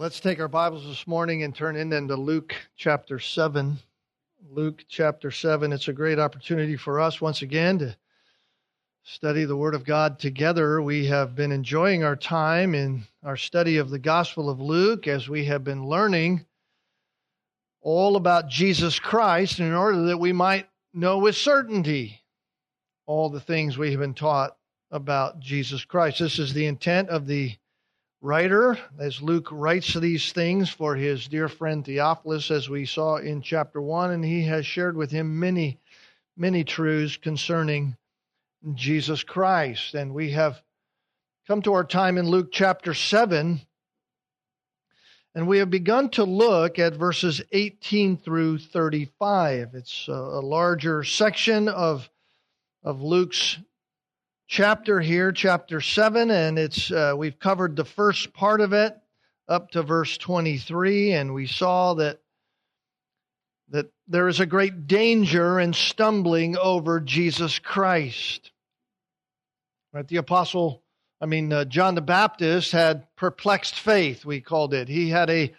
[0.00, 3.78] Let's take our Bibles this morning and turn in into Luke chapter 7.
[4.48, 5.72] Luke chapter 7.
[5.72, 7.96] It's a great opportunity for us once again to
[9.02, 10.80] study the Word of God together.
[10.80, 15.28] We have been enjoying our time in our study of the Gospel of Luke as
[15.28, 16.46] we have been learning
[17.80, 22.20] all about Jesus Christ in order that we might know with certainty
[23.04, 24.56] all the things we have been taught
[24.92, 26.20] about Jesus Christ.
[26.20, 27.56] This is the intent of the
[28.20, 33.42] writer as Luke writes these things for his dear friend Theophilus, as we saw in
[33.42, 35.78] chapter 1, and he has shared with him many,
[36.36, 37.96] many truths concerning
[38.74, 39.94] Jesus Christ.
[39.94, 40.60] And we have
[41.46, 43.60] come to our time in Luke chapter 7,
[45.34, 49.70] and we have begun to look at verses 18 through 35.
[49.74, 52.08] It's a, larger section of,
[52.82, 53.58] of Luke's
[54.48, 58.96] chapter here, chapter 7, and it's uh, we've covered the first part of it
[59.46, 62.20] up to verse 23, and we saw that
[63.70, 68.50] that there is a great danger in stumbling over Jesus Christ.
[69.92, 70.82] Right, the apostle,
[71.20, 74.88] I mean uh, John the Baptist had perplexed faith, we called it.
[74.88, 75.54] He had a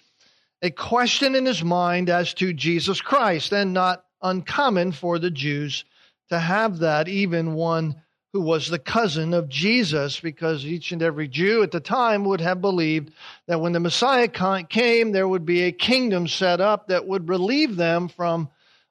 [0.62, 5.86] a question in his mind as to Jesus Christ, and not uncommon for the Jews
[6.30, 7.96] to have that, even one
[8.34, 12.42] who was the cousin of Jesus, because each and every Jew at the time would
[12.42, 13.12] have believed
[13.48, 17.76] that when the Messiah came, there would be a kingdom set up that would relieve
[17.76, 18.50] them from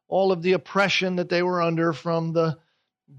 [0.08, 2.58] all of the oppression that they were under from the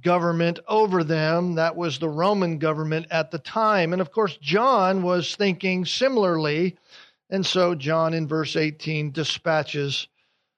[0.02, 1.56] government over them.
[1.56, 3.94] That was the Roman government at the time.
[3.94, 6.78] And of course, John was thinking similarly.
[7.30, 10.08] And so, John in verse 18 dispatches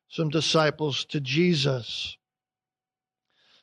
[0.07, 2.17] some disciples to Jesus.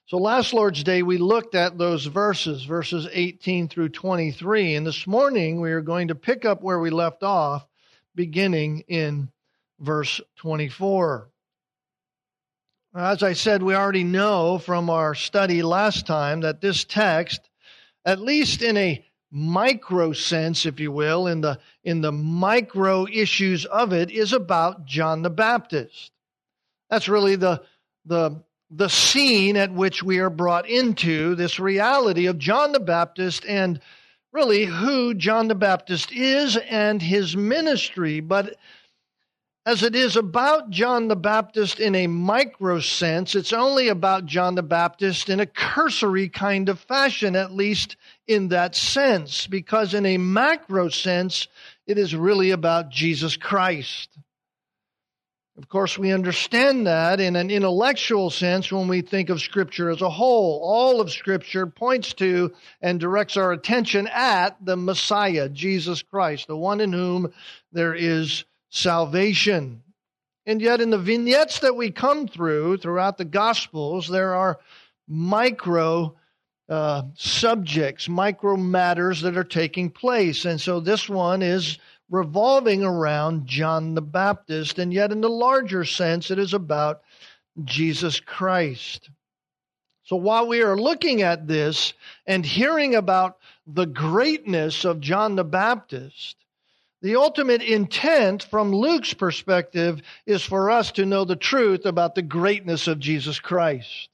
[0.08, 4.74] So last Lord's Day, we looked at those verses, verses 18 through 23.
[4.74, 7.66] And this morning, we are going to pick up where we left off,
[8.14, 9.30] beginning in
[9.78, 11.28] verse 24.
[12.94, 17.42] As I said, we already know from our study last time that this text,
[18.06, 23.66] at least in a micro sense, if you will, in the, in the micro issues
[23.66, 26.12] of it, is about John the Baptist.
[26.88, 27.62] That's really the,
[28.06, 33.44] the the scene at which we are brought into this reality of John the Baptist
[33.46, 33.80] and
[34.32, 38.20] really who John the Baptist is and his ministry.
[38.20, 38.56] But
[39.64, 44.54] as it is about John the Baptist in a micro sense, it's only about John
[44.54, 47.96] the Baptist in a cursory kind of fashion, at least
[48.26, 51.48] in that sense, because in a macro sense,
[51.86, 54.10] it is really about Jesus Christ.
[55.58, 60.02] Of course, we understand that in an intellectual sense when we think of Scripture as
[60.02, 60.60] a whole.
[60.62, 66.56] All of Scripture points to and directs our attention at the Messiah, Jesus Christ, the
[66.56, 67.32] one in whom
[67.72, 69.82] there is salvation.
[70.46, 74.60] And yet, in the vignettes that we come through throughout the Gospels, there are
[75.08, 76.14] micro
[76.68, 80.44] uh, subjects, micro matters that are taking place.
[80.44, 81.78] And so this one is
[82.10, 87.02] revolving around John the Baptist, and yet in the larger sense, it is about
[87.64, 89.10] Jesus Christ.
[90.04, 91.92] So while we are looking at this
[92.26, 93.36] and hearing about
[93.66, 96.36] the greatness of John the Baptist,
[97.02, 102.22] the ultimate intent from Luke's perspective is for us to know the truth about the
[102.22, 104.08] greatness of Jesus Christ.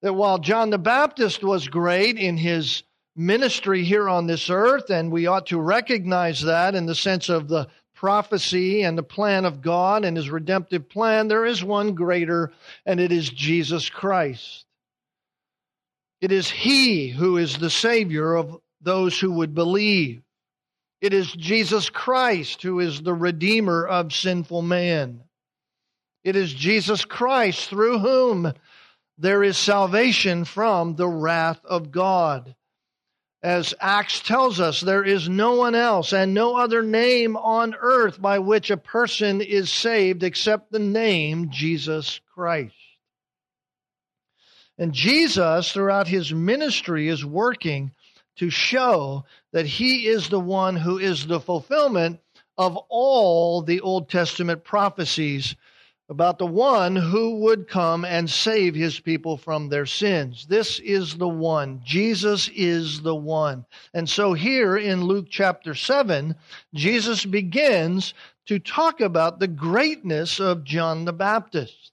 [0.00, 2.84] That while John the Baptist was great in his
[3.18, 7.48] ministry here on this earth, and we ought to recognize that in the sense of
[7.48, 12.52] the prophecy and the plan of God and his redemptive plan, there is one greater,
[12.86, 14.64] and it is Jesus Christ.
[16.20, 20.22] It is he who is the Savior of those who would believe.
[21.00, 25.24] It is Jesus Christ who is the Redeemer of sinful man.
[26.22, 28.52] It is Jesus Christ through whom
[29.16, 32.54] there is salvation from the wrath of God.
[33.42, 38.20] As Acts tells us, there is no one else and no other name on earth
[38.20, 42.74] by which a person is saved except the name Jesus Christ.
[44.76, 47.92] And Jesus, throughout his ministry, is working
[48.36, 52.20] to show that he is the one who is the fulfillment
[52.56, 55.54] of all the Old Testament prophecies
[56.10, 60.46] about the one who would come and save his people from their sins.
[60.48, 61.80] This is the one.
[61.84, 63.66] Jesus is the one.
[63.92, 66.34] And so here in Luke chapter 7,
[66.74, 68.14] Jesus begins
[68.46, 71.92] to talk about the greatness of John the Baptist.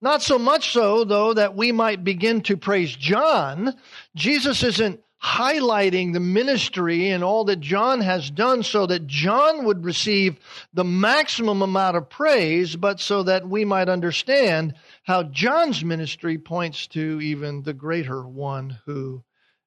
[0.00, 3.76] Not so much so, though, that we might begin to praise John.
[4.16, 9.84] Jesus isn't highlighting the ministry and all that John has done so that John would
[9.84, 10.38] receive
[10.74, 14.74] the maximum amount of praise, but so that we might understand
[15.04, 19.22] how John's ministry points to even the greater one who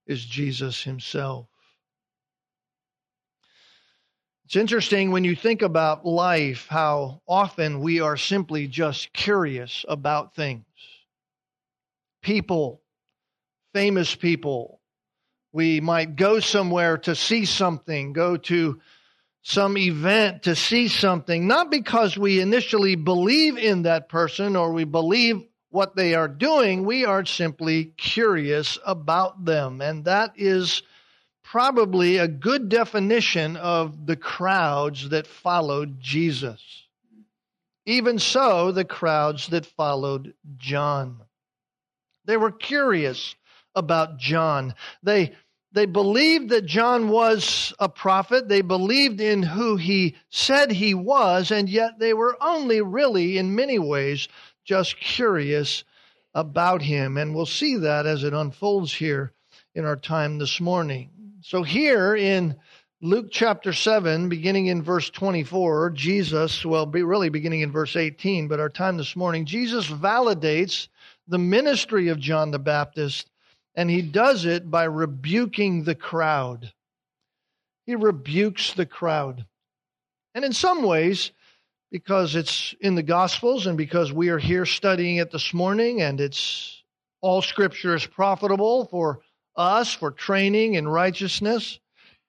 [0.06, 1.48] is Jesus himself.
[4.46, 10.36] It's interesting when you think about life how often we are simply just curious about
[10.36, 10.66] things.
[12.22, 12.82] People,
[13.74, 14.75] famous people,
[15.56, 18.82] we might go somewhere to see something, go to
[19.42, 24.84] some event to see something, not because we initially believe in that person or we
[24.84, 26.84] believe what they are doing.
[26.84, 29.80] We are simply curious about them.
[29.80, 30.84] And that is
[31.42, 36.62] probably a good definition of the crowds that followed Jesus.
[37.86, 41.22] Even so, the crowds that followed John.
[42.26, 43.36] They were curious
[43.76, 44.74] about John.
[45.04, 45.34] They
[45.76, 48.48] they believed that John was a prophet.
[48.48, 53.54] They believed in who he said he was, and yet they were only really, in
[53.54, 54.30] many ways,
[54.64, 55.84] just curious
[56.34, 57.18] about him.
[57.18, 59.34] And we'll see that as it unfolds here
[59.74, 61.10] in our time this morning.
[61.42, 62.56] So, here in
[63.02, 68.48] Luke chapter 7, beginning in verse 24, Jesus, well, be really beginning in verse 18,
[68.48, 70.88] but our time this morning, Jesus validates
[71.28, 73.30] the ministry of John the Baptist
[73.76, 76.72] and he does it by rebuking the crowd.
[77.86, 79.46] He rebukes the crowd.
[80.34, 81.32] And in some ways,
[81.92, 86.20] because it's in the Gospels and because we are here studying it this morning, and
[86.20, 86.84] it's
[87.22, 89.22] all scripture is profitable for
[89.56, 91.80] us for training in righteousness,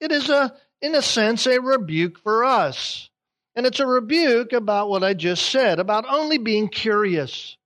[0.01, 3.09] it is a, in a sense, a rebuke for us.
[3.55, 7.57] And it's a rebuke about what I just said, about only being curious.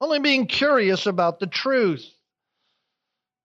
[0.00, 2.08] Only being curious about the truth.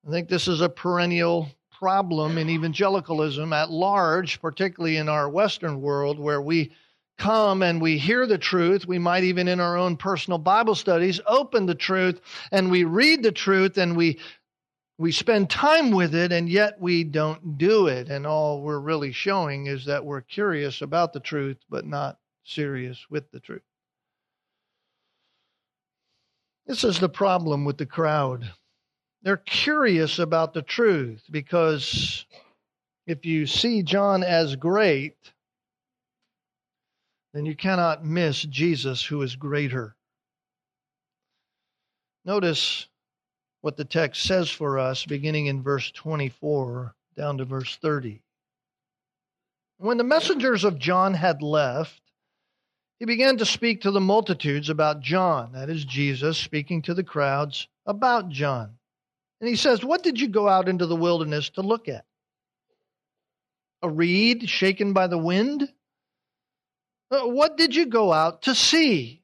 [0.07, 5.81] I think this is a perennial problem in evangelicalism at large, particularly in our Western
[5.81, 6.71] world, where we
[7.17, 8.87] come and we hear the truth.
[8.87, 12.21] We might even in our own personal Bible studies open the truth
[12.53, 14.19] and we read the truth and we
[14.97, 18.07] we spend time with it and yet we don't do it.
[18.07, 23.05] And all we're really showing is that we're curious about the truth, but not serious
[23.09, 23.61] with the truth.
[26.65, 28.49] This is the problem with the crowd.
[29.23, 32.25] They're curious about the truth because
[33.05, 35.15] if you see John as great,
[37.33, 39.95] then you cannot miss Jesus, who is greater.
[42.25, 42.87] Notice
[43.61, 48.21] what the text says for us, beginning in verse 24 down to verse 30.
[49.77, 52.01] When the messengers of John had left,
[52.99, 57.03] he began to speak to the multitudes about John, that is, Jesus speaking to the
[57.03, 58.76] crowds about John.
[59.39, 62.05] And he says, What did you go out into the wilderness to look at?
[63.81, 65.71] A reed shaken by the wind?
[67.09, 69.21] Uh, what did you go out to see?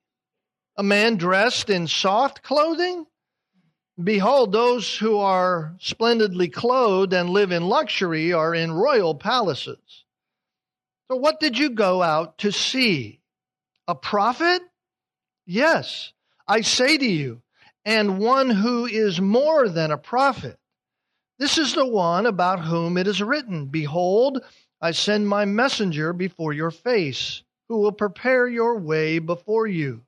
[0.78, 3.06] A man dressed in soft clothing?
[4.02, 9.78] Behold, those who are splendidly clothed and live in luxury are in royal palaces.
[11.12, 13.20] So, what did you go out to see?
[13.88, 14.64] A prophet?
[15.46, 16.12] Yes,
[16.48, 17.43] I say to you,
[17.86, 20.58] and one who is more than a prophet.
[21.40, 24.44] This is the one about whom it is written Behold,
[24.80, 30.06] I send my messenger before your face, who will prepare your way before you.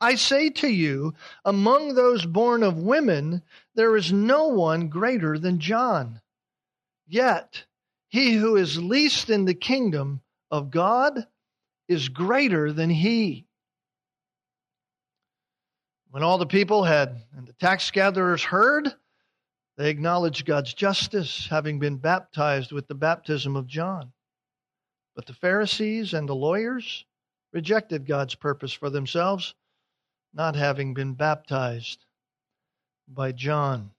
[0.00, 1.14] I say to you,
[1.44, 3.42] among those born of women,
[3.74, 6.20] there is no one greater than John.
[7.08, 7.64] Yet,
[8.08, 11.26] he who is least in the kingdom of God
[11.88, 13.47] is greater than he.
[16.10, 18.88] When all the people had and the tax gatherers heard,
[19.76, 24.12] they acknowledged God's justice, having been baptized with the baptism of John.
[25.14, 27.04] But the Pharisees and the lawyers
[27.52, 29.54] rejected God's purpose for themselves,
[30.32, 32.04] not having been baptized
[33.06, 33.90] by John.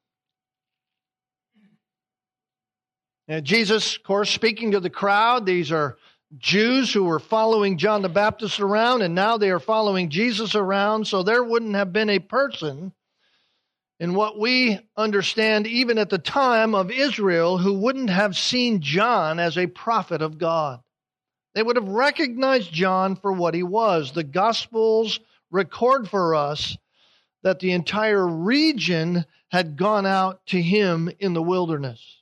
[3.28, 5.98] And Jesus, of course, speaking to the crowd, these are
[6.38, 11.08] Jews who were following John the Baptist around, and now they are following Jesus around.
[11.08, 12.92] So there wouldn't have been a person
[14.00, 19.40] in what we understand, even at the time of Israel, who wouldn't have seen John
[19.40, 20.82] as a prophet of God.
[21.56, 24.12] They would have recognized John for what he was.
[24.12, 25.20] The Gospels
[25.52, 26.78] record for us
[27.42, 32.19] that the entire region had gone out to him in the wilderness.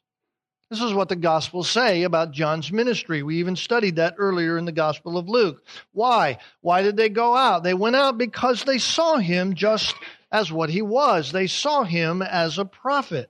[0.70, 3.24] This is what the Gospels say about John's ministry.
[3.24, 5.64] We even studied that earlier in the Gospel of Luke.
[5.94, 6.40] Why?
[6.60, 7.64] Why did they go out?
[7.64, 9.96] They went out because they saw him just
[10.30, 11.32] as what he was.
[11.32, 13.30] They saw him as a prophet.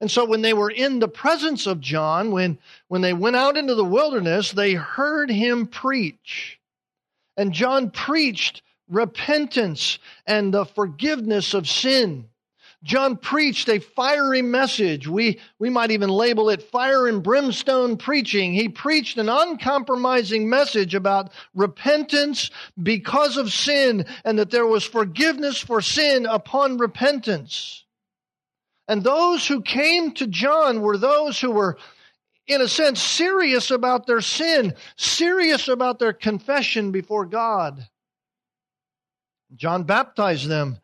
[0.00, 3.56] And so when they were in the presence of John, when, when they went out
[3.56, 6.60] into the wilderness, they heard him preach.
[7.36, 12.28] And John preached repentance and the forgiveness of sin.
[12.84, 15.08] John preached a fiery message.
[15.08, 18.52] We, we might even label it fire and brimstone preaching.
[18.52, 22.50] He preached an uncompromising message about repentance
[22.80, 27.84] because of sin and that there was forgiveness for sin upon repentance.
[28.86, 31.78] And those who came to John were those who were,
[32.46, 37.88] in a sense, serious about their sin, serious about their confession before God.
[39.56, 40.80] John baptized them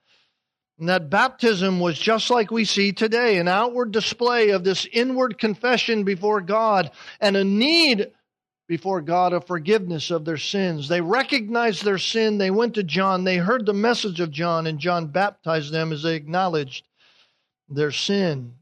[0.81, 5.37] and that baptism was just like we see today, an outward display of this inward
[5.39, 8.11] confession before God and a need
[8.67, 10.89] before God of forgiveness of their sins.
[10.89, 12.39] They recognized their sin.
[12.39, 13.25] They went to John.
[13.25, 16.89] They heard the message of John, and John baptized them as they acknowledged
[17.69, 18.55] their sin.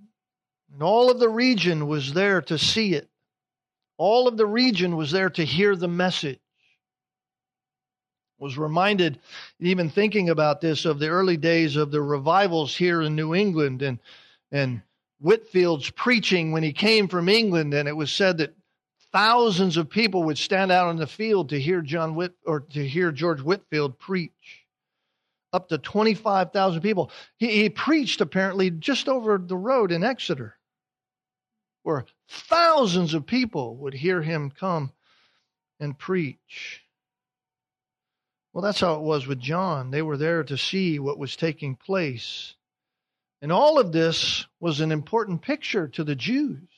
[0.73, 3.09] And all of the region was there to see it.
[3.97, 6.41] All of the region was there to hear the message
[8.39, 9.19] was reminded,
[9.61, 13.83] even thinking about this, of the early days of the revivals here in New England
[13.83, 13.99] and,
[14.53, 14.83] and
[15.21, 17.75] Whitefield's preaching when he came from England.
[17.75, 18.55] And it was said that
[19.13, 22.87] thousands of people would stand out in the field to hear John Whit or to
[22.87, 24.33] hear George Whitefield preach.
[25.53, 27.11] Up to 25,000 people.
[27.39, 30.55] He, he preached apparently just over the road in Exeter,
[31.85, 34.93] where thousands of people would hear him come
[35.81, 36.85] and preach.
[38.59, 39.93] Well, that's how it was with John.
[39.93, 42.57] They were there to see what was taking place.
[43.41, 46.69] And all of this was an important picture to the Jews.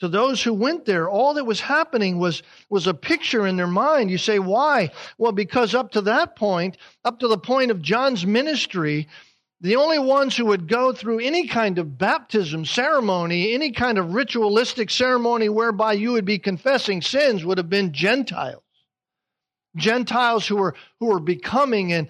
[0.00, 3.66] To those who went there, all that was happening was, was a picture in their
[3.66, 4.10] mind.
[4.10, 4.90] You say, why?
[5.16, 9.08] Well, because up to that point, up to the point of John's ministry,
[9.62, 14.12] the only ones who would go through any kind of baptism ceremony, any kind of
[14.12, 18.60] ritualistic ceremony whereby you would be confessing sins, would have been Gentiles.
[19.76, 22.08] Gentiles who were, who were becoming and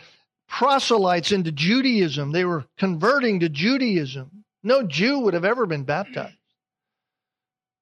[0.49, 2.33] proselytes into Judaism.
[2.33, 4.45] They were converting to Judaism.
[4.62, 6.37] No Jew would have ever been baptized.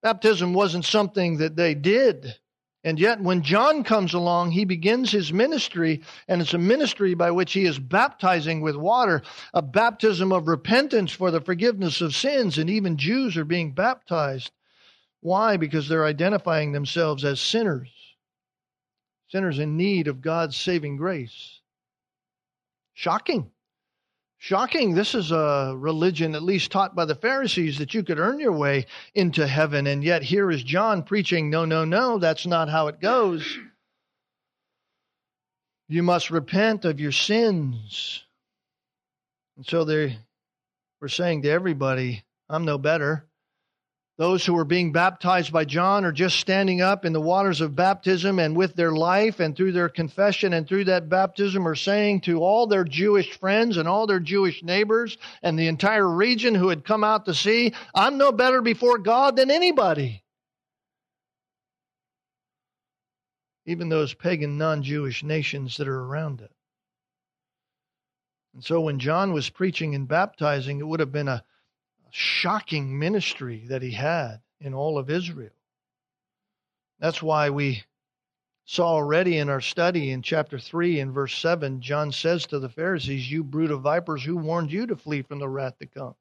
[0.02, 2.36] Baptism wasn't something that they did.
[2.84, 7.32] And yet, when John comes along, he begins his ministry, and it's a ministry by
[7.32, 12.56] which he is baptizing with water, a baptism of repentance for the forgiveness of sins,
[12.56, 14.52] and even Jews are being baptized.
[15.20, 15.56] Why?
[15.56, 17.97] Because they're identifying themselves as sinners
[19.28, 21.60] sinners in need of God's saving grace.
[22.94, 23.50] Shocking.
[24.38, 24.94] Shocking.
[24.94, 28.52] This is a religion, at least taught by the Pharisees, that you could earn your
[28.52, 29.86] way into heaven.
[29.86, 33.58] And yet, here is John preaching, no, no, no, that's not how it goes.
[35.88, 38.24] You must repent of your sins.
[39.56, 40.18] And so they
[41.00, 43.27] were saying to everybody, I'm no better.
[44.18, 47.76] Those who are being baptized by John are just standing up in the waters of
[47.76, 52.22] baptism and with their life and through their confession and through that baptism are saying
[52.22, 56.68] to all their Jewish friends and all their Jewish neighbors and the entire region who
[56.68, 60.24] had come out to see, I'm no better before God than anybody.
[63.66, 66.50] Even those pagan non Jewish nations that are around it.
[68.52, 71.44] And so when John was preaching and baptizing, it would have been a
[72.10, 75.50] shocking ministry that he had in all of Israel.
[76.98, 77.84] That's why we
[78.64, 82.68] saw already in our study in chapter 3 and verse 7, John says to the
[82.68, 86.14] Pharisees, You brood of vipers, who warned you to flee from the wrath to come?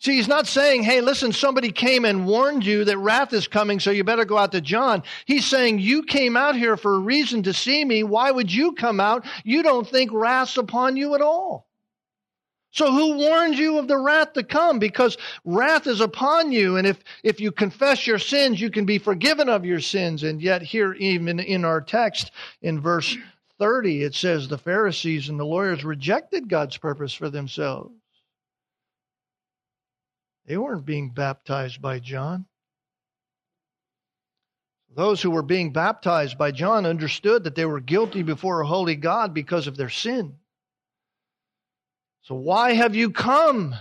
[0.00, 3.80] See, he's not saying, hey, listen, somebody came and warned you that wrath is coming,
[3.80, 5.02] so you better go out to John.
[5.26, 8.04] He's saying, you came out here for a reason to see me.
[8.04, 9.26] Why would you come out?
[9.42, 11.67] You don't think wrath's upon you at all.
[12.70, 14.78] So who warned you of the wrath to come?
[14.78, 18.98] Because wrath is upon you, and if, if you confess your sins, you can be
[18.98, 20.22] forgiven of your sins.
[20.22, 23.16] And yet here, even in our text, in verse
[23.58, 27.94] 30, it says the Pharisees and the lawyers rejected God's purpose for themselves.
[30.46, 32.46] They weren't being baptized by John.
[34.94, 38.96] Those who were being baptized by John understood that they were guilty before a holy
[38.96, 40.38] God because of their sin.
[42.28, 43.74] So why have you come?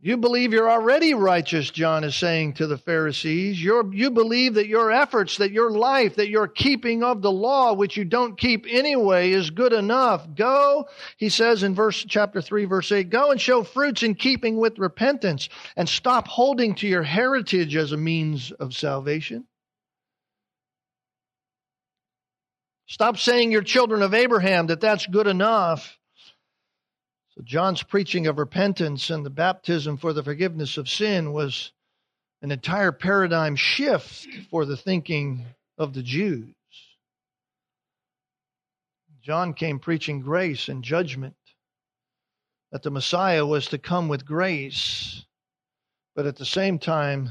[0.00, 3.62] You believe you're already righteous, John is saying to the Pharisees.
[3.62, 7.74] You're, you believe that your efforts, that your life, that your keeping of the law,
[7.74, 10.26] which you don't keep anyway, is good enough.
[10.34, 14.56] Go, he says in verse chapter 3, verse 8, go and show fruits in keeping
[14.56, 19.46] with repentance and stop holding to your heritage as a means of salvation.
[22.88, 25.96] Stop saying you're children of Abraham, that that's good enough.
[27.36, 31.72] So, John's preaching of repentance and the baptism for the forgiveness of sin was
[32.42, 35.44] an entire paradigm shift for the thinking
[35.76, 36.54] of the Jews.
[39.20, 41.34] John came preaching grace and judgment,
[42.70, 45.24] that the Messiah was to come with grace,
[46.14, 47.30] but at the same time,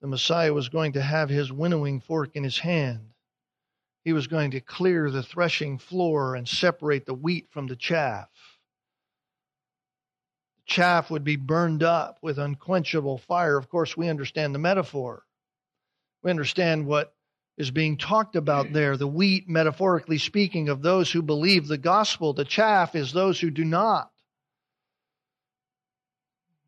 [0.00, 3.10] the Messiah was going to have his winnowing fork in his hand.
[4.04, 8.28] He was going to clear the threshing floor and separate the wheat from the chaff
[10.68, 13.56] chaff would be burned up with unquenchable fire.
[13.56, 15.24] Of course, we understand the metaphor.
[16.22, 17.14] We understand what
[17.56, 18.96] is being talked about there.
[18.96, 22.34] The wheat, metaphorically speaking, of those who believe the gospel.
[22.34, 24.12] The chaff is those who do not.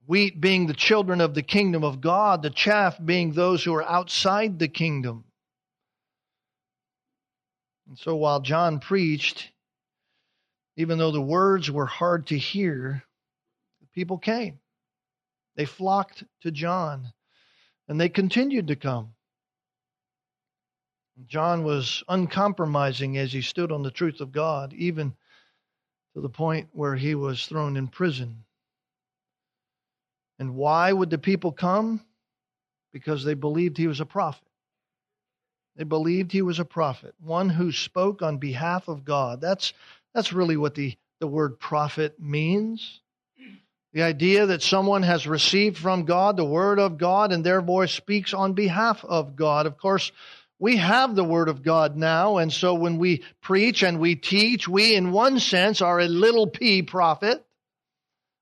[0.07, 3.89] Wheat being the children of the kingdom of God, the chaff being those who are
[3.89, 5.25] outside the kingdom.
[7.87, 9.51] And so while John preached,
[10.77, 13.05] even though the words were hard to hear,
[13.95, 14.59] people came.
[15.57, 17.13] They flocked to John,
[17.89, 19.15] and they continued to come.
[21.27, 25.15] John was uncompromising as he stood on the truth of God, even
[26.15, 28.45] to the point where he was thrown in prison.
[30.39, 32.01] And why would the people come?
[32.93, 34.49] Because they believed he was a prophet.
[35.77, 39.41] They believed he was a prophet, one who spoke on behalf of God.
[39.41, 39.73] That's,
[40.15, 43.01] that's really what the, the word prophet means.
[43.93, 47.93] The idea that someone has received from God the Word of God and their voice
[47.93, 49.67] speaks on behalf of God.
[49.67, 50.13] Of course,
[50.61, 54.69] we have the Word of God now, and so when we preach and we teach,
[54.69, 57.45] we, in one sense, are a little p prophet.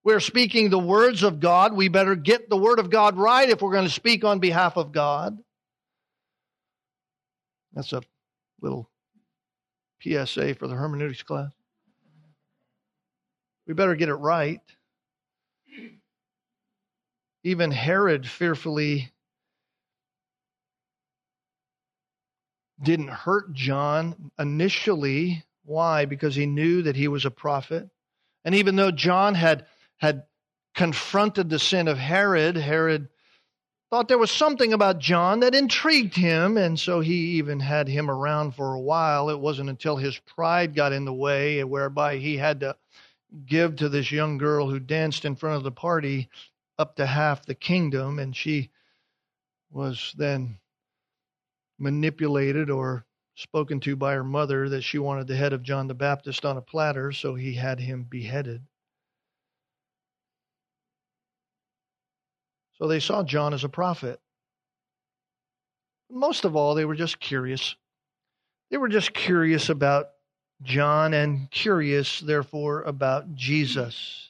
[0.04, 1.74] We're speaking the words of God.
[1.74, 4.76] We better get the Word of God right if we're going to speak on behalf
[4.76, 5.38] of God.
[7.72, 8.02] That's a
[8.60, 8.90] little
[10.02, 11.50] PSA for the hermeneutics class.
[13.66, 14.60] We better get it right.
[17.44, 19.12] Even Herod fearfully
[22.82, 25.44] didn't hurt John initially.
[25.64, 26.04] Why?
[26.04, 27.88] Because he knew that he was a prophet.
[28.44, 29.66] And even though John had,
[29.98, 30.24] had
[30.74, 33.08] confronted the sin of Herod, Herod
[33.90, 38.10] thought there was something about John that intrigued him, and so he even had him
[38.10, 39.30] around for a while.
[39.30, 42.76] It wasn't until his pride got in the way, whereby he had to
[43.46, 46.28] give to this young girl who danced in front of the party
[46.78, 48.70] up to half the kingdom, and she
[49.70, 50.58] was then
[51.78, 55.94] manipulated or spoken to by her mother that she wanted the head of John the
[55.94, 58.62] Baptist on a platter, so he had him beheaded.
[62.78, 64.20] So they saw John as a prophet.
[66.10, 67.76] Most of all, they were just curious.
[68.70, 70.10] They were just curious about
[70.62, 74.27] John and curious, therefore, about Jesus.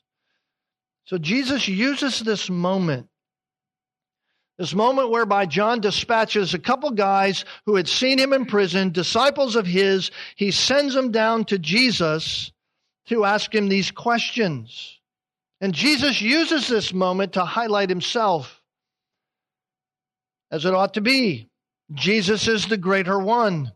[1.08, 3.08] So Jesus uses this moment,
[4.58, 9.56] this moment whereby John dispatches a couple guys who had seen him in prison, disciples
[9.56, 10.10] of his.
[10.36, 12.52] He sends them down to Jesus
[13.06, 15.00] to ask him these questions.
[15.62, 18.60] And Jesus uses this moment to highlight himself
[20.50, 21.48] as it ought to be.
[21.94, 23.72] Jesus is the greater one.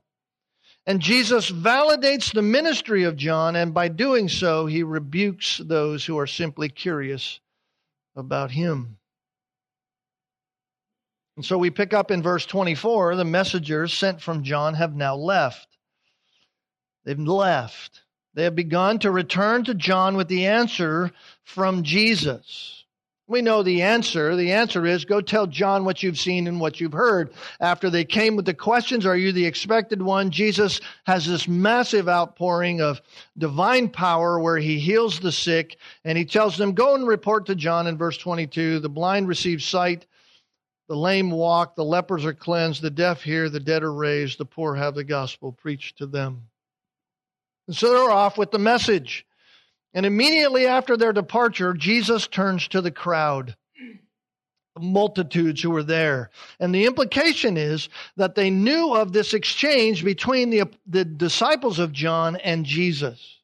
[0.87, 6.18] And Jesus validates the ministry of John, and by doing so, he rebukes those who
[6.18, 7.38] are simply curious
[8.16, 8.99] about him.
[11.37, 15.14] And so we pick up in verse 24 the messengers sent from John have now
[15.16, 15.68] left.
[17.05, 18.03] They've left.
[18.35, 21.12] They have begun to return to John with the answer
[21.45, 22.82] from Jesus.
[23.29, 24.35] We know the answer.
[24.35, 27.33] The answer is go tell John what you've seen and what you've heard.
[27.61, 30.31] After they came with the questions, are you the expected one?
[30.31, 33.01] Jesus has this massive outpouring of
[33.39, 37.55] divine power where he heals the sick and he tells them, go and report to
[37.55, 38.81] John in verse 22.
[38.81, 40.05] The blind receive sight,
[40.89, 44.45] the lame walk, the lepers are cleansed, the deaf hear, the dead are raised, the
[44.45, 46.49] poor have the gospel preached to them.
[47.69, 49.25] And so they're off with the message.
[49.94, 53.57] And immediately after their departure, Jesus turns to the crowd,
[54.74, 56.31] the multitudes who were there.
[56.59, 61.92] And the implication is that they knew of this exchange between the, the disciples of
[61.92, 63.38] John and Jesus.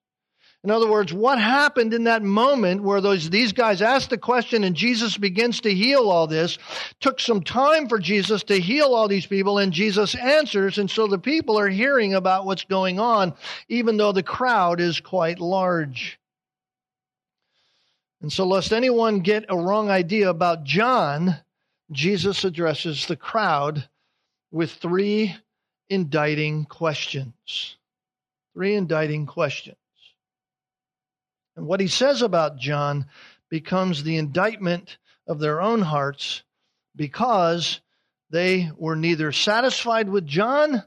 [0.65, 4.65] In other words, what happened in that moment where those, these guys asked the question
[4.65, 6.59] and Jesus begins to heal all this
[6.99, 10.79] took some time for Jesus to heal all these people and Jesus answers.
[10.79, 13.35] And so the people are hearing about what's going on,
[13.69, 16.19] even though the crowd is quite large.
[18.21, 21.37] And so, lest anyone get a wrong idea about John,
[21.93, 23.89] Jesus addresses the crowd
[24.51, 25.37] with three
[25.89, 27.77] indicting questions.
[28.55, 29.77] Three indicting questions.
[31.57, 33.07] And what he says about John
[33.51, 36.43] becomes the indictment of their own hearts
[36.97, 37.81] because
[38.31, 40.83] they were neither satisfied with John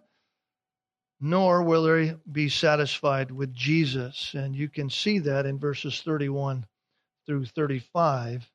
[1.22, 4.34] nor will they be satisfied with Jesus.
[4.34, 6.66] And you can see that in verses 31
[7.32, 8.46] through 35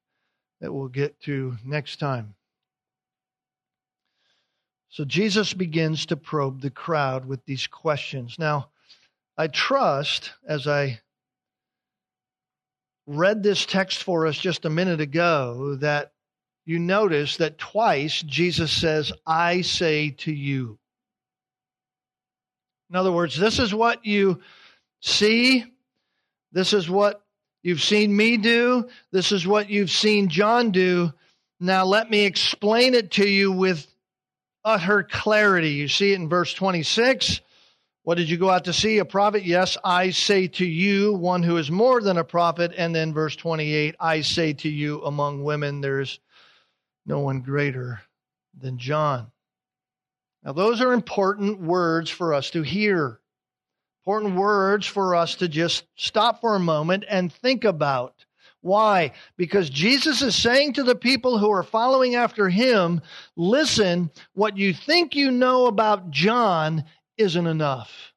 [0.61, 2.35] that we'll get to next time.
[4.91, 8.37] So Jesus begins to probe the crowd with these questions.
[8.39, 8.69] Now,
[9.39, 11.01] I trust as I
[13.07, 16.13] read this text for us just a minute ago that
[16.67, 20.79] you notice that twice Jesus says, I say to you.
[22.91, 24.43] In other words, this is what you
[25.01, 25.65] see.
[26.53, 27.23] This is what
[27.67, 28.89] you've seen me do.
[29.11, 31.13] This is what you've seen John do.
[31.59, 33.87] Now let me explain it to you with
[34.65, 35.71] utter clarity.
[35.71, 37.41] You see it in verse 26.
[38.05, 38.99] What did you go out to see?
[38.99, 39.45] A prophet?
[39.45, 42.73] Yes, I say to you, one who is more than a prophet.
[42.77, 46.21] And then verse 28 I say to you, among women, there's
[47.05, 48.01] no one greater
[48.57, 49.33] than John.
[50.45, 53.19] Now, those are important words for us to hear,
[54.07, 58.25] important words for us to just stop for a moment and think about.
[58.61, 59.11] Why?
[59.37, 63.01] Because Jesus is saying to the people who are following after him,
[63.35, 66.85] listen, what you think you know about John
[67.19, 68.13] isn't enough.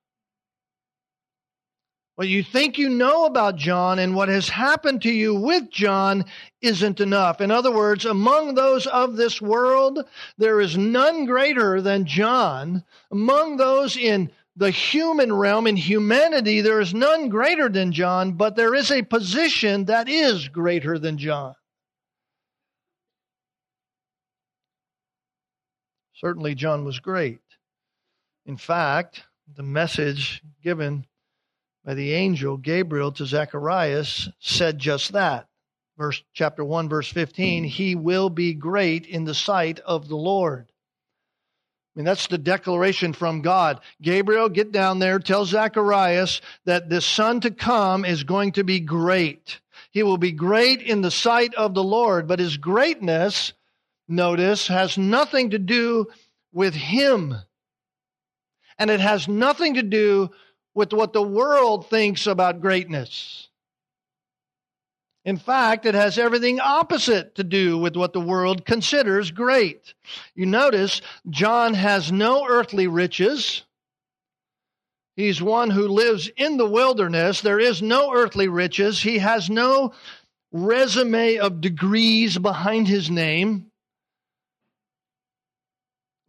[2.17, 6.25] What you think you know about John and what has happened to you with John
[6.61, 7.41] isn't enough.
[7.41, 10.05] In other words, among those of this world,
[10.37, 12.83] there is none greater than John.
[13.09, 18.57] Among those in the human realm, in humanity, there is none greater than John, but
[18.57, 21.55] there is a position that is greater than John.
[26.13, 27.39] Certainly, John was great.
[28.45, 29.23] In fact,
[29.55, 31.05] the message given
[31.85, 35.47] by the angel Gabriel to Zacharias said just that.
[35.97, 40.68] Verse chapter 1 verse 15, he will be great in the sight of the Lord.
[41.99, 43.81] Mean, that's the declaration from God.
[44.01, 48.79] Gabriel, get down there, tell Zacharias that this son to come is going to be
[48.79, 49.59] great.
[49.91, 53.51] He will be great in the sight of the Lord, but his greatness,
[54.07, 56.07] notice, has nothing to do
[56.53, 57.35] with him.
[58.77, 60.29] And it has nothing to do
[60.73, 63.48] with what the world thinks about greatness.
[65.29, 69.93] In fact, it has everything opposite to do with what the world considers great.
[70.33, 73.61] You notice John has no earthly riches.
[75.15, 77.41] He's one who lives in the wilderness.
[77.41, 79.03] There is no earthly riches.
[79.03, 79.93] He has no
[80.51, 83.68] resume of degrees behind his name.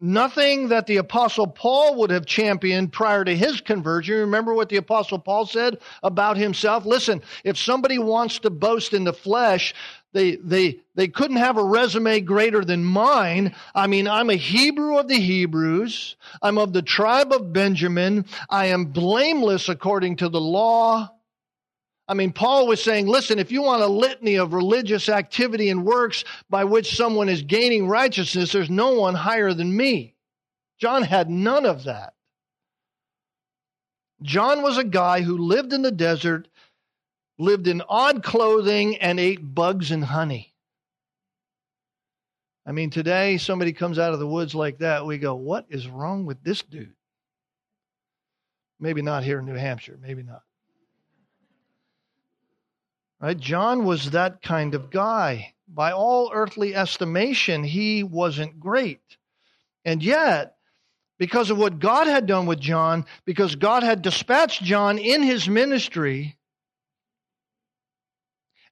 [0.03, 4.17] Nothing that the Apostle Paul would have championed prior to his conversion.
[4.17, 6.87] Remember what the Apostle Paul said about himself?
[6.87, 9.75] Listen, if somebody wants to boast in the flesh,
[10.13, 13.55] they, they, they couldn't have a resume greater than mine.
[13.75, 16.17] I mean, I'm a Hebrew of the Hebrews.
[16.41, 18.25] I'm of the tribe of Benjamin.
[18.49, 21.11] I am blameless according to the law.
[22.11, 25.85] I mean, Paul was saying, listen, if you want a litany of religious activity and
[25.85, 30.17] works by which someone is gaining righteousness, there's no one higher than me.
[30.81, 32.15] John had none of that.
[34.23, 36.49] John was a guy who lived in the desert,
[37.39, 40.53] lived in odd clothing, and ate bugs and honey.
[42.67, 45.87] I mean, today somebody comes out of the woods like that, we go, what is
[45.87, 46.93] wrong with this dude?
[48.81, 50.43] Maybe not here in New Hampshire, maybe not.
[53.21, 53.39] Right?
[53.39, 55.55] John was that kind of guy.
[55.69, 59.03] By all earthly estimation, he wasn't great.
[59.85, 60.57] And yet,
[61.19, 65.49] because of what God had done with John, because God had dispatched John in his
[65.49, 66.37] ministry,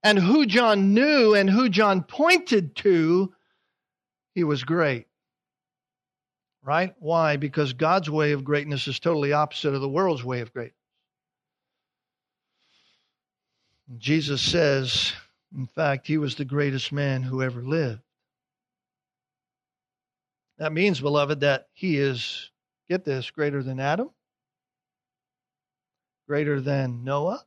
[0.03, 3.35] and who John knew and who John pointed to,
[4.35, 5.07] he was great.
[6.63, 6.95] Right?
[6.99, 7.37] Why?
[7.37, 10.78] Because God's way of greatness is totally opposite of the world's way of greatness.
[13.97, 15.13] Jesus says,
[15.57, 18.03] in fact, he was the greatest man who ever lived.
[20.59, 22.51] That means, beloved, that he is,
[22.89, 24.11] get this, greater than Adam,
[26.27, 27.47] greater than Noah,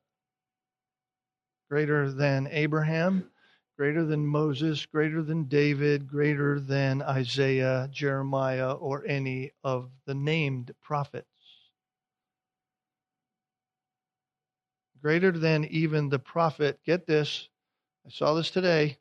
[1.69, 3.29] greater than Abraham,
[3.77, 10.71] greater than Moses, greater than David, greater than Isaiah, Jeremiah, or any of the named
[10.81, 11.30] prophets.
[15.01, 16.79] Greater than even the prophet.
[16.85, 17.49] Get this.
[18.05, 18.97] I saw this today.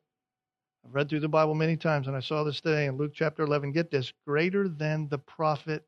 [0.85, 3.43] I've read through the Bible many times, and I saw this today in Luke chapter
[3.43, 3.71] 11.
[3.71, 4.11] Get this.
[4.25, 5.85] Greater than the prophet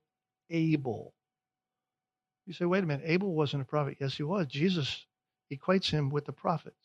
[0.50, 1.14] Abel.
[2.46, 3.06] You say, wait a minute.
[3.06, 3.98] Abel wasn't a prophet.
[4.00, 4.48] Yes, he was.
[4.48, 5.06] Jesus
[5.52, 6.76] equates him with the prophets.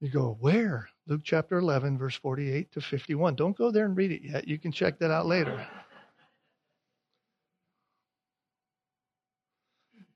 [0.00, 0.88] You go, where?
[1.08, 3.34] Luke chapter 11, verse 48 to 51.
[3.34, 4.46] Don't go there and read it yet.
[4.46, 5.66] You can check that out later.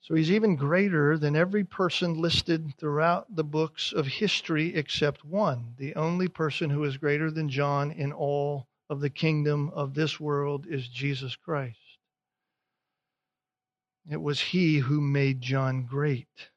[0.02, 5.74] So he's even greater than every person listed throughout the books of history except one.
[5.78, 10.18] The only person who is greater than John in all of the kingdom of this
[10.18, 11.78] world is Jesus Christ.
[14.10, 16.50] It was he who made John great.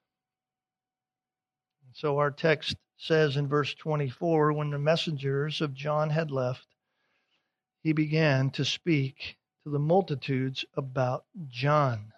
[1.94, 6.66] So our text says in verse 24 when the messengers of John had left,
[7.84, 12.12] he began to speak to the multitudes about John.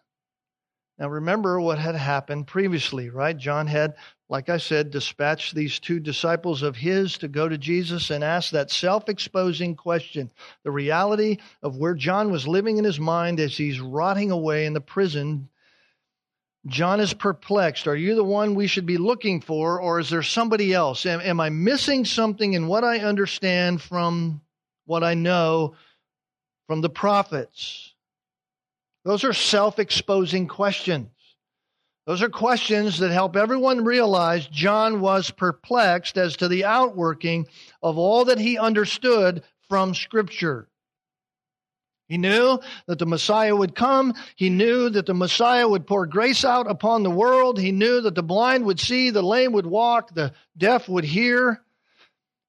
[1.00, 3.38] Now, remember what had happened previously, right?
[3.38, 3.96] John had,
[4.30, 8.52] like I said, dispatched these two disciples of his to go to Jesus and ask
[8.52, 10.32] that self exposing question
[10.64, 14.74] the reality of where John was living in his mind as he's rotting away in
[14.74, 15.50] the prison.
[16.66, 17.88] John is perplexed.
[17.88, 21.06] Are you the one we should be looking for, or is there somebody else?
[21.06, 24.42] Am, am I missing something in what I understand from
[24.86, 25.76] what I know
[26.66, 27.87] from the prophets?
[29.08, 31.08] Those are self exposing questions.
[32.06, 37.48] Those are questions that help everyone realize John was perplexed as to the outworking
[37.82, 40.68] of all that he understood from Scripture.
[42.10, 44.14] He knew that the Messiah would come.
[44.36, 47.58] He knew that the Messiah would pour grace out upon the world.
[47.58, 51.62] He knew that the blind would see, the lame would walk, the deaf would hear.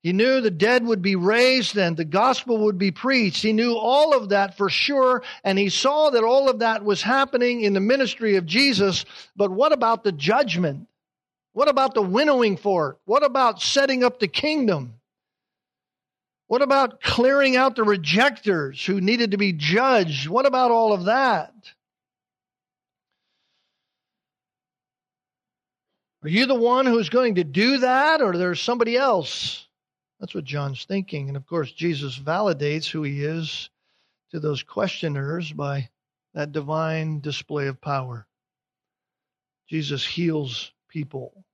[0.02, 3.42] He knew the dead would be raised and the gospel would be preached.
[3.42, 7.02] He knew all of that for sure, and he saw that all of that was
[7.02, 9.04] happening in the ministry of Jesus.
[9.36, 10.86] But what about the judgment?
[11.52, 13.00] What about the winnowing fork?
[13.04, 14.94] What about setting up the kingdom?
[16.46, 20.28] What about clearing out the rejectors who needed to be judged?
[20.28, 21.52] What about all of that?
[26.22, 29.67] Are you the one who's going to do that, or there's somebody else?
[30.20, 31.28] That's what John's thinking.
[31.28, 33.70] And of course, Jesus validates who he is
[34.30, 35.90] to those questioners by
[36.34, 38.26] that divine display of power.
[39.68, 41.44] Jesus heals people.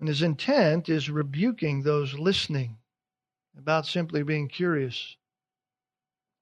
[0.00, 2.78] And his intent is rebuking those listening
[3.56, 5.16] about simply being curious.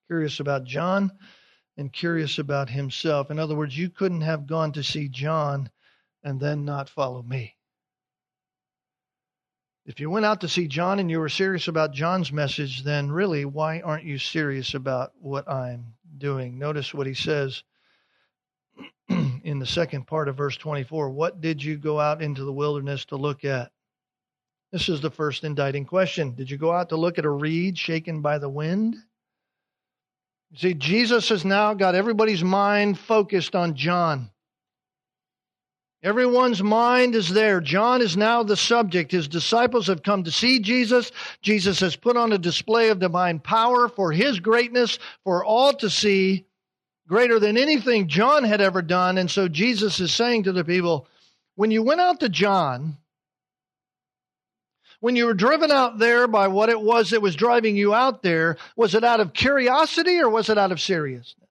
[0.08, 1.12] Curious about John
[1.76, 3.30] and curious about himself.
[3.30, 5.70] In other words, you couldn't have gone to see John
[6.22, 7.56] and then not follow me.
[9.84, 13.10] If you went out to see John and you were serious about John's message, then
[13.10, 16.56] really, why aren't you serious about what I'm doing?
[16.56, 17.64] Notice what he says
[19.08, 21.10] in the second part of verse 24.
[21.10, 23.72] What did you go out into the wilderness to look at?
[24.70, 26.34] This is the first indicting question.
[26.34, 28.96] Did you go out to look at a reed shaken by the wind?
[30.54, 34.30] See, Jesus has now got everybody's mind focused on John.
[36.02, 37.60] Everyone's mind is there.
[37.60, 39.12] John is now the subject.
[39.12, 41.12] His disciples have come to see Jesus.
[41.42, 45.88] Jesus has put on a display of divine power for his greatness for all to
[45.88, 46.44] see,
[47.06, 49.16] greater than anything John had ever done.
[49.16, 51.06] And so Jesus is saying to the people,
[51.54, 52.96] when you went out to John,
[54.98, 58.22] when you were driven out there by what it was that was driving you out
[58.22, 61.41] there, was it out of curiosity or was it out of seriousness?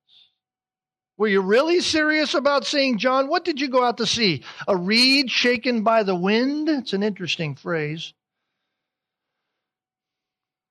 [1.22, 3.28] Were you really serious about seeing John?
[3.28, 4.42] What did you go out to see?
[4.68, 6.68] A reed shaken by the wind?
[6.68, 8.12] It's an interesting phrase.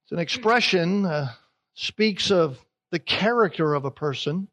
[0.02, 1.28] It's an expression, uh,
[1.74, 2.58] speaks of
[2.90, 4.48] the character of a person.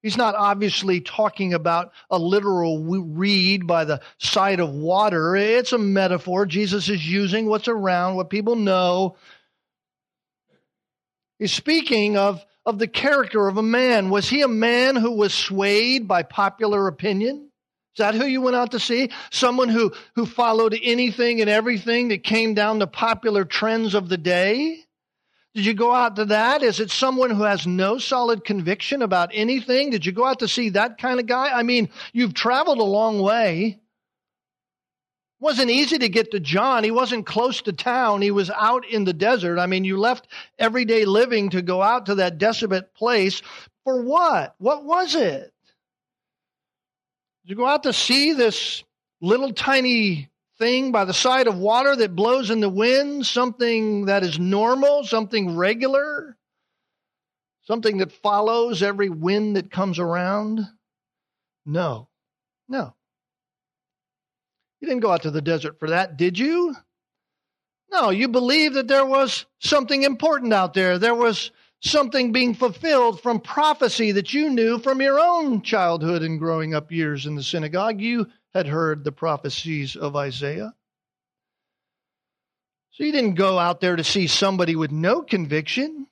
[0.00, 5.34] He's not obviously talking about a literal reed by the side of water.
[5.34, 6.46] It's a metaphor.
[6.46, 9.16] Jesus is using what's around, what people know.
[11.40, 14.10] He's speaking of of the character of a man.
[14.10, 17.50] Was he a man who was swayed by popular opinion?
[17.94, 19.10] Is that who you went out to see?
[19.30, 24.18] Someone who, who followed anything and everything that came down the popular trends of the
[24.18, 24.80] day?
[25.54, 26.64] Did you go out to that?
[26.64, 29.90] Is it someone who has no solid conviction about anything?
[29.90, 31.50] Did you go out to see that kind of guy?
[31.56, 33.78] I mean, you've traveled a long way
[35.44, 36.84] wasn't easy to get to John.
[36.84, 38.22] He wasn't close to town.
[38.22, 39.58] He was out in the desert.
[39.58, 40.26] I mean, you left
[40.58, 43.42] everyday living to go out to that desolate place.
[43.84, 44.54] For what?
[44.56, 45.52] What was it?
[47.44, 48.84] Did you go out to see this
[49.20, 53.26] little tiny thing by the side of water that blows in the wind?
[53.26, 55.04] Something that is normal?
[55.04, 56.38] Something regular?
[57.64, 60.60] Something that follows every wind that comes around?
[61.66, 62.08] No.
[62.66, 62.94] No.
[64.84, 66.76] You didn't go out to the desert for that, did you?
[67.90, 70.98] No, you believed that there was something important out there.
[70.98, 76.38] There was something being fulfilled from prophecy that you knew from your own childhood and
[76.38, 78.02] growing up years in the synagogue.
[78.02, 80.74] You had heard the prophecies of Isaiah.
[82.90, 86.08] So you didn't go out there to see somebody with no conviction.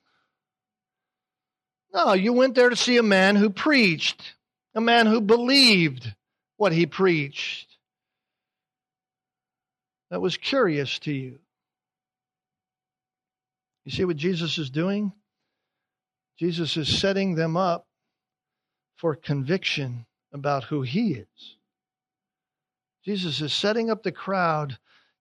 [1.93, 4.33] No, you went there to see a man who preached,
[4.73, 6.11] a man who believed
[6.57, 7.72] what he preached.
[10.13, 11.39] That was curious to you.
[13.83, 15.11] You see what Jesus is doing?
[16.37, 17.87] Jesus is setting them up
[18.95, 21.57] for conviction about who he is.
[23.03, 24.77] Jesus is setting up the crowd,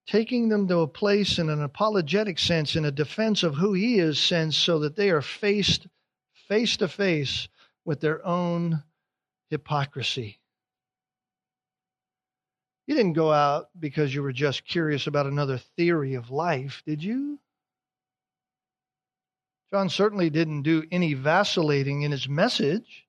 [0.07, 3.98] taking them to a place in an apologetic sense, in a defense of who he
[3.98, 5.87] is sense, so that they are faced
[6.48, 7.48] face to face
[7.87, 8.83] with their own
[9.48, 10.41] hypocrisy.
[12.92, 17.02] You didn't go out because you were just curious about another theory of life, did
[17.02, 17.38] you?
[19.72, 23.07] John certainly didn't do any vacillating in his message.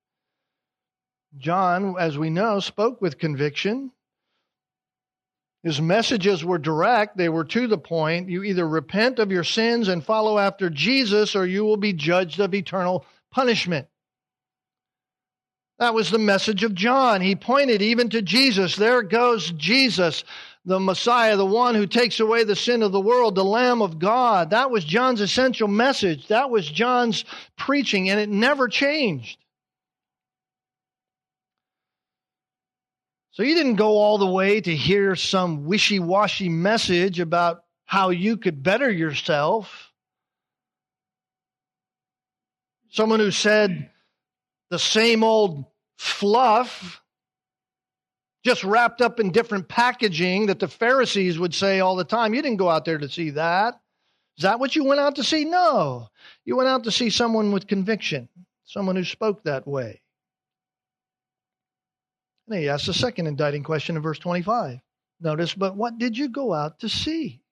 [1.37, 3.91] John, as we know, spoke with conviction.
[5.63, 8.29] His messages were direct, they were to the point.
[8.29, 12.39] You either repent of your sins and follow after Jesus, or you will be judged
[12.39, 13.89] of eternal punishment.
[15.79, 17.21] That was the message of John.
[17.21, 18.75] He pointed even to Jesus.
[18.75, 20.23] There goes Jesus,
[20.65, 23.99] the Messiah, the one who takes away the sin of the world, the Lamb of
[23.99, 24.51] God.
[24.51, 26.27] That was John's essential message.
[26.27, 27.25] That was John's
[27.57, 29.39] preaching, and it never changed.
[33.31, 38.11] So you didn't go all the way to hear some wishy washy message about how
[38.11, 39.91] you could better yourself.
[42.91, 43.89] Someone who said
[44.73, 45.65] the same old
[45.99, 46.99] fluff,
[48.43, 52.33] just wrapped up in different packaging that the Pharisees would say all the time.
[52.33, 53.79] You didn't go out there to see that.
[54.35, 55.45] Is that what you went out to see?
[55.45, 56.09] No.
[56.43, 58.29] You went out to see someone with conviction,
[58.65, 60.01] someone who spoke that way.
[62.47, 64.79] And he asks a second indicting question in verse 25.
[65.21, 67.42] Notice, but what did you go out to see?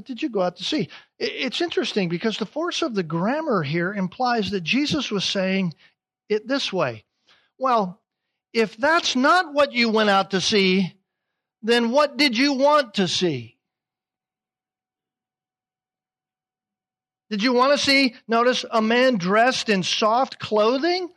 [0.00, 0.88] What did you go out to see?
[1.18, 5.74] It's interesting because the force of the grammar here implies that Jesus was saying
[6.30, 7.04] it this way.
[7.58, 8.00] Well,
[8.54, 10.94] if that's not what you went out to see,
[11.60, 13.58] then what did you want to see?
[17.28, 21.10] Did you want to see, notice, a man dressed in soft clothing?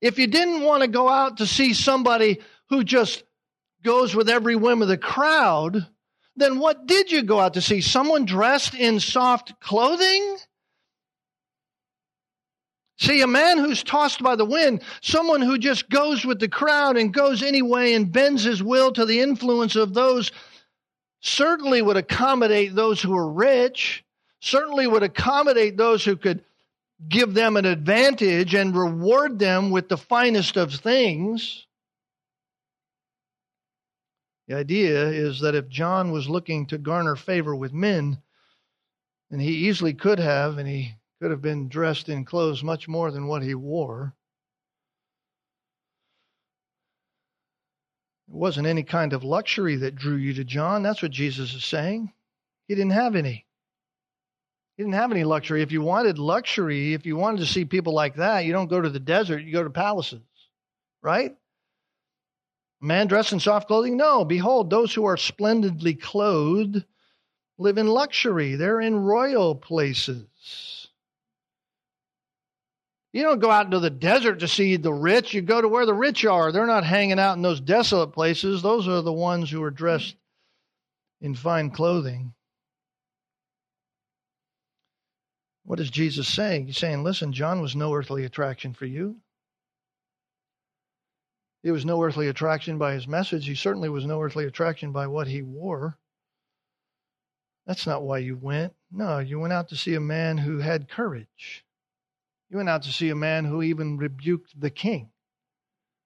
[0.00, 3.22] If you didn't want to go out to see somebody who just
[3.84, 5.86] goes with every whim of the crowd,
[6.38, 7.80] then what did you go out to see?
[7.80, 10.38] Someone dressed in soft clothing?
[12.98, 16.96] See, a man who's tossed by the wind, someone who just goes with the crowd
[16.96, 20.32] and goes anyway and bends his will to the influence of those,
[21.20, 24.04] certainly would accommodate those who are rich,
[24.40, 26.44] certainly would accommodate those who could
[27.08, 31.67] give them an advantage and reward them with the finest of things.
[34.48, 38.22] The idea is that if John was looking to garner favor with men,
[39.30, 43.10] and he easily could have, and he could have been dressed in clothes much more
[43.10, 44.14] than what he wore.
[48.28, 50.82] It wasn't any kind of luxury that drew you to John.
[50.82, 52.12] That's what Jesus is saying.
[52.68, 53.46] He didn't have any.
[54.76, 55.60] He didn't have any luxury.
[55.60, 58.80] If you wanted luxury, if you wanted to see people like that, you don't go
[58.80, 60.22] to the desert, you go to palaces,
[61.02, 61.36] right?
[62.80, 63.96] A man dressed in soft clothing?
[63.96, 64.24] No.
[64.24, 66.84] Behold, those who are splendidly clothed
[67.58, 68.54] live in luxury.
[68.54, 70.88] They're in royal places.
[73.12, 75.34] You don't go out into the desert to see the rich.
[75.34, 76.52] You go to where the rich are.
[76.52, 78.62] They're not hanging out in those desolate places.
[78.62, 80.14] Those are the ones who are dressed
[81.20, 82.34] in fine clothing.
[85.64, 86.66] What is Jesus saying?
[86.66, 89.16] He's saying, listen, John was no earthly attraction for you.
[91.62, 93.46] He was no earthly attraction by his message.
[93.46, 95.98] He certainly was no earthly attraction by what he wore.
[97.66, 98.74] That's not why you went.
[98.90, 101.64] No, you went out to see a man who had courage.
[102.48, 105.10] You went out to see a man who even rebuked the king,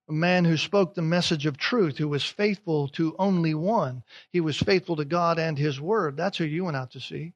[0.09, 4.03] a man who spoke the message of truth, who was faithful to only one.
[4.31, 6.17] He was faithful to God and his word.
[6.17, 7.35] That's who you went out to see.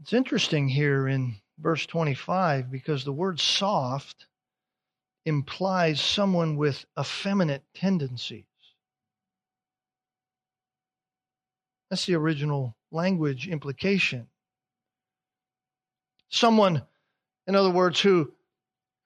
[0.00, 4.26] It's interesting here in verse 25 because the word soft
[5.24, 8.44] implies someone with effeminate tendencies.
[11.90, 14.26] That's the original language implication.
[16.30, 16.82] Someone,
[17.46, 18.32] in other words, who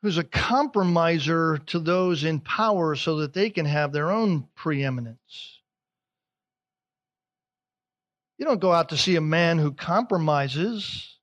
[0.03, 5.61] who's a compromiser to those in power so that they can have their own preeminence.
[8.39, 11.16] You don't go out to see a man who compromises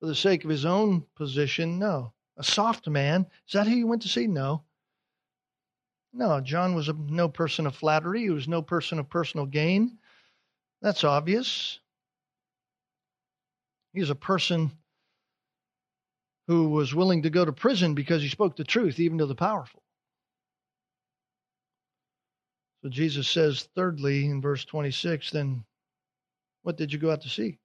[0.00, 1.78] for the sake of his own position.
[1.78, 2.12] No.
[2.36, 3.26] A soft man.
[3.46, 4.26] Is that who you went to see?
[4.26, 4.62] No.
[6.12, 8.22] No, John was a, no person of flattery.
[8.22, 9.98] He was no person of personal gain.
[10.80, 11.80] That's obvious.
[13.92, 14.70] He's a person
[16.46, 19.34] who was willing to go to prison because he spoke the truth, even to the
[19.34, 19.82] powerful.
[22.82, 25.64] So Jesus says, thirdly, in verse 26, then
[26.62, 27.58] what did you go out to see?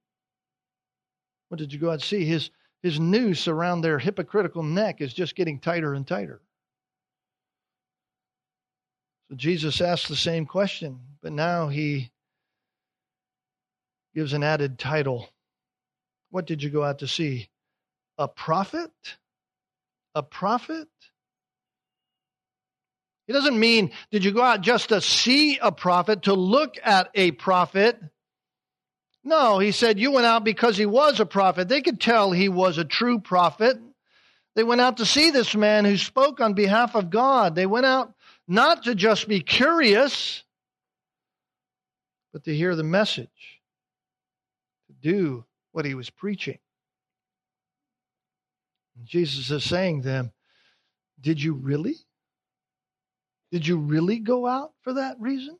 [1.54, 2.24] What did you go out to see?
[2.24, 2.50] His,
[2.82, 6.40] his noose around their hypocritical neck is just getting tighter and tighter.
[9.28, 12.10] So Jesus asked the same question, but now he
[14.16, 15.28] gives an added title.
[16.30, 17.48] What did you go out to see?
[18.18, 18.90] A prophet?
[20.16, 20.88] A prophet?
[23.28, 27.10] It doesn't mean, did you go out just to see a prophet, to look at
[27.14, 28.00] a prophet?
[29.24, 31.68] No, he said, you went out because he was a prophet.
[31.68, 33.78] They could tell he was a true prophet.
[34.54, 37.54] They went out to see this man who spoke on behalf of God.
[37.54, 38.12] They went out
[38.46, 40.44] not to just be curious,
[42.32, 43.60] but to hear the message,
[44.88, 46.58] to do what he was preaching.
[48.96, 50.32] And Jesus is saying to them,
[51.20, 51.96] Did you really?
[53.50, 55.58] Did you really go out for that reason?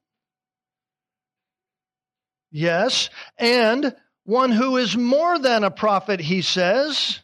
[2.56, 7.18] Yes, and one who is more than a prophet, he says.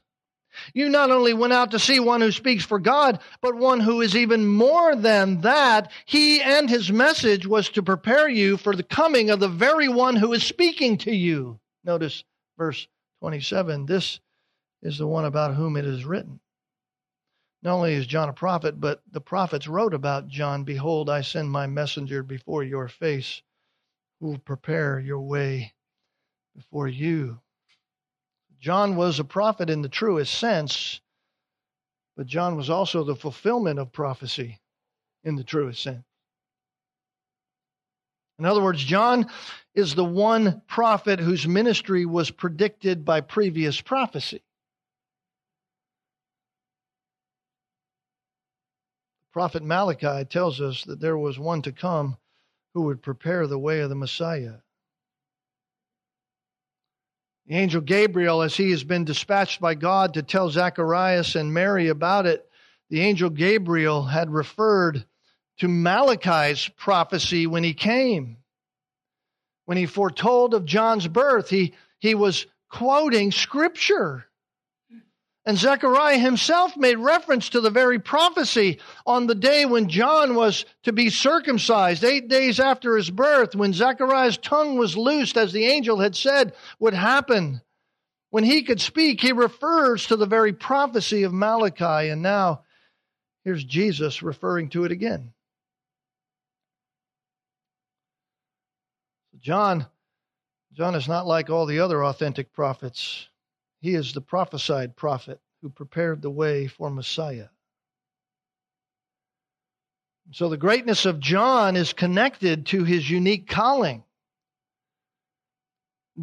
[0.74, 4.00] You not only went out to see one who speaks for God, but one who
[4.00, 5.92] is even more than that.
[6.04, 10.16] He and his message was to prepare you for the coming of the very one
[10.16, 11.60] who is speaking to you.
[11.84, 12.24] Notice
[12.58, 12.88] verse
[13.20, 13.86] 27.
[13.86, 14.18] This
[14.82, 16.40] is the one about whom it is written.
[17.62, 21.52] Not only is John a prophet, but the prophets wrote about John Behold, I send
[21.52, 23.42] my messenger before your face,
[24.20, 25.72] who will prepare your way
[26.54, 27.40] before you.
[28.60, 31.00] John was a prophet in the truest sense,
[32.16, 34.60] but John was also the fulfillment of prophecy
[35.24, 36.04] in the truest sense.
[38.38, 39.26] In other words, John
[39.74, 44.42] is the one prophet whose ministry was predicted by previous prophecy.
[49.32, 52.16] prophet Malachi tells us that there was one to come
[52.74, 54.54] who would prepare the way of the Messiah.
[57.46, 61.88] The angel Gabriel, as he has been dispatched by God to tell Zacharias and Mary
[61.88, 62.48] about it,
[62.90, 65.04] the angel Gabriel had referred
[65.58, 68.36] to Malachi's prophecy when he came.
[69.64, 74.26] When he foretold of John's birth, he, he was quoting scripture.
[75.46, 80.66] And Zechariah himself made reference to the very prophecy on the day when John was
[80.82, 85.64] to be circumcised, eight days after his birth, when Zechariah's tongue was loosed, as the
[85.64, 87.62] angel had said would happen.
[88.28, 92.62] When he could speak, he refers to the very prophecy of Malachi, and now
[93.42, 95.32] here's Jesus referring to it again.
[99.40, 99.86] John,
[100.74, 103.29] John is not like all the other authentic prophets.
[103.80, 107.48] He is the prophesied prophet who prepared the way for Messiah.
[110.32, 114.04] So the greatness of John is connected to his unique calling.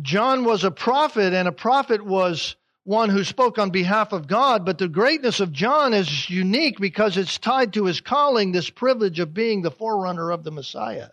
[0.02, 4.64] John was a prophet, and a prophet was one who spoke on behalf of God,
[4.64, 9.20] but the greatness of John is unique because it's tied to his calling, this privilege
[9.20, 11.10] of being the forerunner of the Messiah.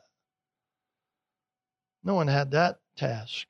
[2.05, 3.47] No one had that task.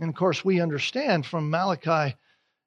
[0.00, 2.16] And of course, we understand from Malachi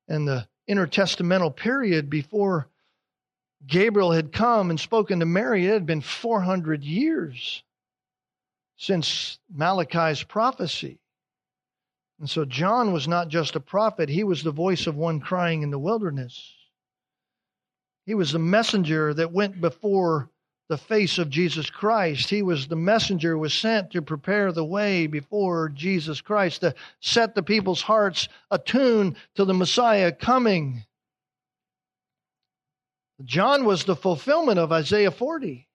[0.08, 2.70] and the intertestamental period before
[3.66, 7.64] Gabriel had come and spoken to Mary, it had been 400 years
[8.78, 11.00] since Malachi's prophecy.
[12.20, 15.64] And so John was not just a prophet, he was the voice of one crying
[15.64, 16.54] in the wilderness.
[18.06, 20.30] He was the messenger that went before
[20.74, 22.32] the face of Jesus Christ.
[22.32, 27.36] He was the messenger was sent to prepare the way before Jesus Christ, to set
[27.36, 30.84] the people's hearts attuned to the Messiah coming.
[33.24, 35.68] John was the fulfillment of Isaiah 40.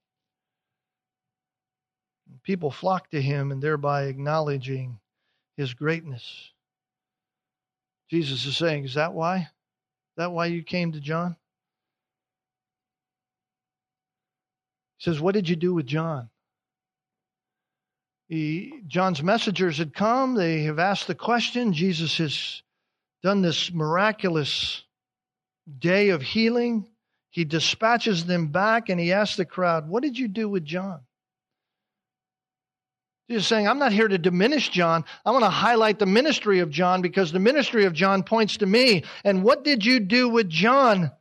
[2.42, 4.98] People flocked to him and thereby acknowledging
[5.56, 6.50] his greatness.
[8.10, 9.36] Jesus is saying, Is that why?
[9.36, 11.36] Is that why you came to John?
[14.98, 16.28] Says, What did you do with John?
[18.28, 20.34] He, John's messengers had come.
[20.34, 21.72] They have asked the question.
[21.72, 22.62] Jesus has
[23.22, 24.84] done this miraculous
[25.78, 26.86] day of healing.
[27.30, 31.00] He dispatches them back and he asks the crowd, What did you do with John?
[33.28, 35.04] He's saying, I'm not here to diminish John.
[35.24, 38.66] I want to highlight the ministry of John because the ministry of John points to
[38.66, 39.04] me.
[39.22, 41.12] And what did you do with John?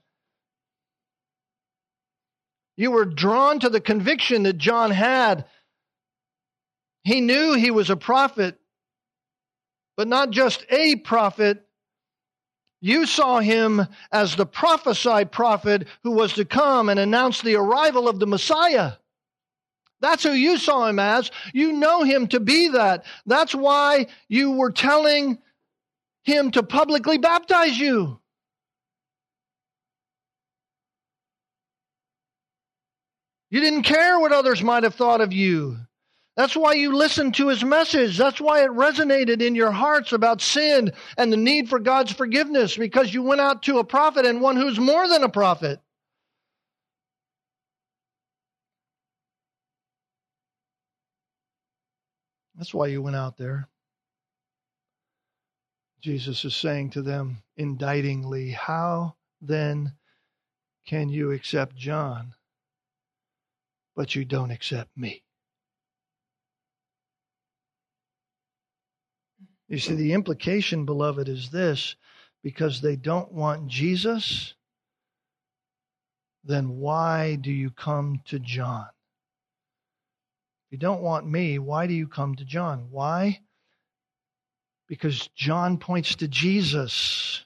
[2.77, 5.45] You were drawn to the conviction that John had.
[7.03, 8.59] He knew he was a prophet,
[9.97, 11.65] but not just a prophet.
[12.79, 18.07] You saw him as the prophesied prophet who was to come and announce the arrival
[18.07, 18.93] of the Messiah.
[19.99, 21.31] That's who you saw him as.
[21.53, 23.05] You know him to be that.
[23.25, 25.39] That's why you were telling
[26.23, 28.19] him to publicly baptize you.
[33.49, 35.77] You didn't care what others might have thought of you.
[36.35, 38.17] That's why you listened to his message.
[38.17, 42.77] That's why it resonated in your hearts about sin and the need for God's forgiveness
[42.77, 45.79] because you went out to a prophet and one who's more than a prophet.
[52.55, 53.67] That's why you went out there.
[56.01, 59.93] Jesus is saying to them indictingly, How then
[60.85, 62.33] can you accept John,
[63.97, 65.23] but you don't accept me?
[69.67, 71.95] You see, the implication, beloved, is this
[72.43, 74.53] because they don't want Jesus,
[76.45, 78.85] then why do you come to John?
[80.67, 82.87] If you don't want me, why do you come to John?
[82.91, 83.41] Why?
[84.87, 87.43] Because John points to Jesus.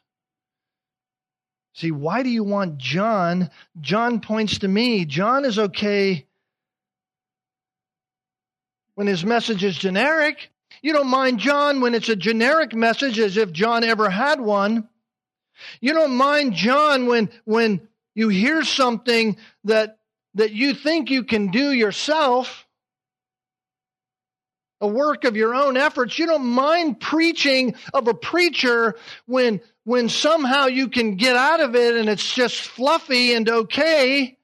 [1.73, 3.49] See, why do you want John?
[3.79, 5.05] John points to me.
[5.05, 6.27] John is okay
[9.01, 10.51] when his message is generic.
[10.83, 14.87] You don't mind John when it's a generic message as if John ever had one.
[15.79, 19.97] You don't mind John when when you hear something that
[20.35, 22.67] that you think you can do yourself
[24.79, 26.19] a work of your own efforts.
[26.19, 31.75] You don't mind preaching of a preacher when, when somehow you can get out of
[31.75, 34.37] it and it's just fluffy and okay.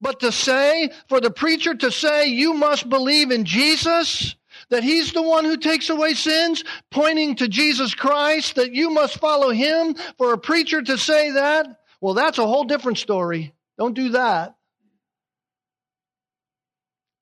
[0.00, 4.36] But to say, for the preacher to say, you must believe in Jesus,
[4.68, 9.18] that he's the one who takes away sins, pointing to Jesus Christ, that you must
[9.18, 11.66] follow him, for a preacher to say that,
[12.00, 13.54] well, that's a whole different story.
[13.78, 14.56] Don't do that.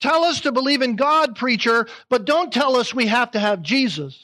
[0.01, 3.62] Tell us to believe in God, preacher, but don't tell us we have to have
[3.62, 4.18] Jesus.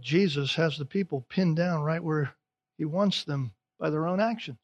[0.00, 2.32] Jesus has the people pinned down right where
[2.78, 4.58] he wants them by their own actions.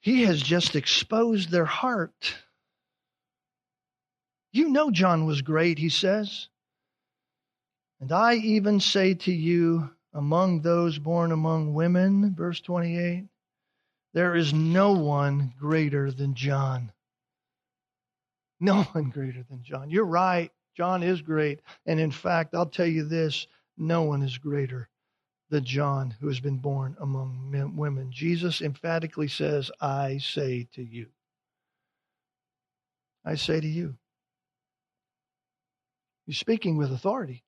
[0.00, 2.34] He has just exposed their heart.
[4.52, 6.48] You know John was great, he says.
[8.00, 13.24] And I even say to you, among those born among women, verse 28,
[14.12, 16.92] there is no one greater than John.
[18.60, 19.90] No one greater than John.
[19.90, 20.52] You're right.
[20.76, 21.60] John is great.
[21.86, 24.88] And in fact, I'll tell you this no one is greater
[25.50, 28.10] than John who has been born among men, women.
[28.10, 31.06] Jesus emphatically says, I say to you.
[33.24, 33.96] I say to you.
[36.26, 37.44] He's speaking with authority.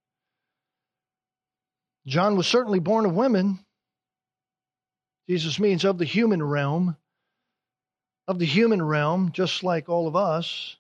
[2.06, 3.58] John was certainly born of women,
[5.28, 6.96] Jesus means of the human realm,
[8.28, 10.76] of the human realm, just like all of us.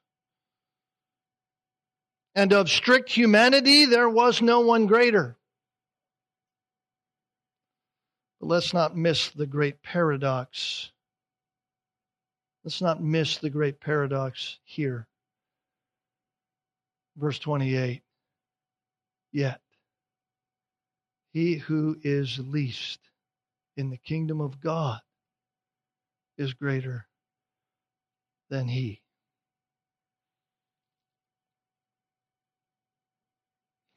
[2.34, 5.36] And of strict humanity, there was no one greater.
[8.46, 10.92] Let's not miss the great paradox.
[12.62, 15.08] Let's not miss the great paradox here.
[17.16, 18.02] Verse 28
[19.32, 19.60] Yet,
[21.32, 23.00] he who is least
[23.76, 25.00] in the kingdom of God
[26.38, 27.08] is greater
[28.48, 29.02] than he.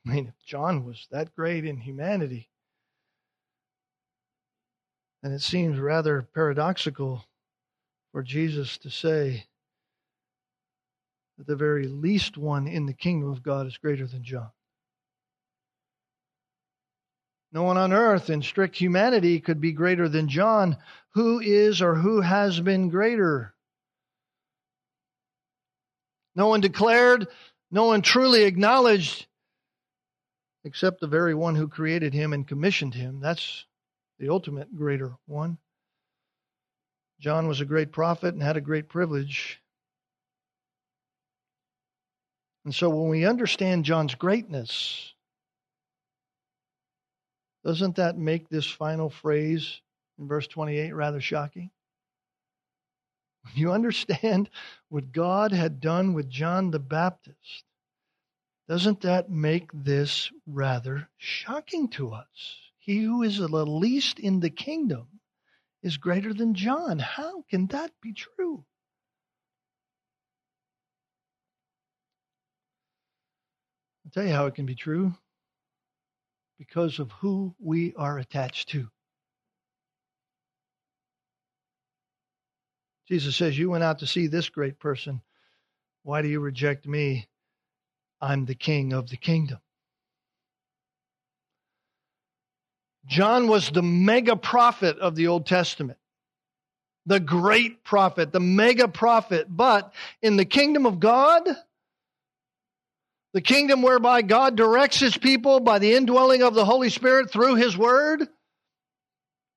[0.08, 2.50] I mean, if John was that great in humanity,
[5.22, 7.26] then it seems rather paradoxical
[8.12, 9.46] for Jesus to say
[11.38, 14.50] that the very least one in the kingdom of God is greater than John.
[17.52, 20.78] No one on earth in strict humanity could be greater than John.
[21.16, 23.56] Who is or who has been greater?
[26.36, 27.28] No one declared,
[27.72, 29.26] no one truly acknowledged,
[30.64, 33.20] except the very one who created him and commissioned him.
[33.20, 33.66] That's
[34.20, 35.58] the ultimate greater one.
[37.20, 39.62] John was a great prophet and had a great privilege.
[42.66, 45.14] And so when we understand John's greatness,
[47.64, 49.82] doesn't that make this final phrase
[50.18, 51.72] in verse 28 rather shocking?
[53.44, 54.50] When you understand
[54.90, 57.64] what God had done with John the Baptist,
[58.68, 62.69] doesn't that make this rather shocking to us?
[62.90, 65.20] He who is the least in the kingdom
[65.84, 66.98] is greater than John.
[66.98, 68.66] How can that be true?
[74.04, 75.14] I'll tell you how it can be true
[76.58, 78.90] because of who we are attached to.
[83.08, 85.22] Jesus says, You went out to see this great person.
[86.02, 87.28] Why do you reject me?
[88.20, 89.60] I'm the king of the kingdom.
[93.06, 95.98] John was the mega prophet of the Old Testament,
[97.06, 99.48] the great prophet, the mega prophet.
[99.50, 101.48] But in the kingdom of God,
[103.34, 107.56] the kingdom whereby God directs his people by the indwelling of the Holy Spirit through
[107.56, 108.28] his word,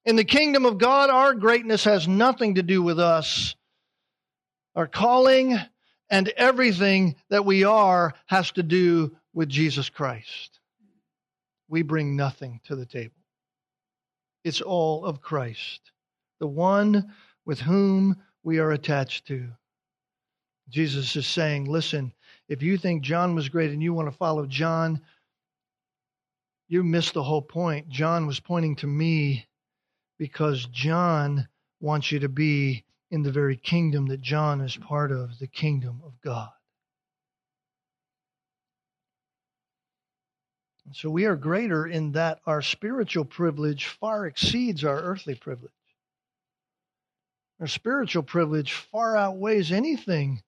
[0.04, 3.54] in the kingdom of God, our greatness has nothing to do with us.
[4.74, 5.56] Our calling
[6.10, 10.58] and everything that we are has to do with Jesus Christ.
[11.68, 13.21] We bring nothing to the table.
[14.44, 15.92] It's all of Christ,
[16.40, 17.12] the one
[17.44, 19.48] with whom we are attached to.
[20.68, 22.12] Jesus is saying, listen,
[22.48, 25.00] if you think John was great and you want to follow John,
[26.68, 27.88] you missed the whole point.
[27.88, 29.46] John was pointing to me
[30.18, 31.48] because John
[31.80, 36.00] wants you to be in the very kingdom that John is part of, the kingdom
[36.04, 36.48] of God.
[40.90, 45.70] So we are greater in that our spiritual privilege far exceeds our earthly privilege.
[47.60, 50.42] Our spiritual privilege far outweighs anything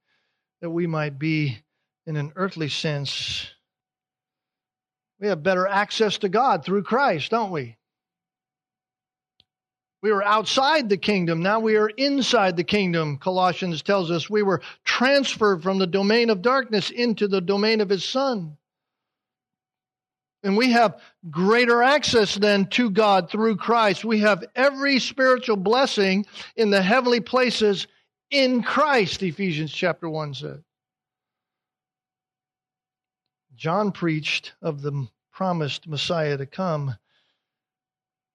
[0.61, 1.59] that we might be
[2.07, 3.49] in an earthly sense.
[5.21, 7.77] We have better access to God through Christ, don't we?
[10.03, 11.43] We were outside the kingdom.
[11.43, 13.17] Now we are inside the kingdom.
[13.17, 17.89] Colossians tells us we were transferred from the domain of darkness into the domain of
[17.89, 18.59] his son.
[20.45, 24.05] And we have greater access then to God through Christ.
[24.05, 27.87] We have every spiritual blessing in the heavenly places
[28.31, 30.63] in Christ, Ephesians chapter 1 said.
[33.57, 36.95] John preached of the promised Messiah to come.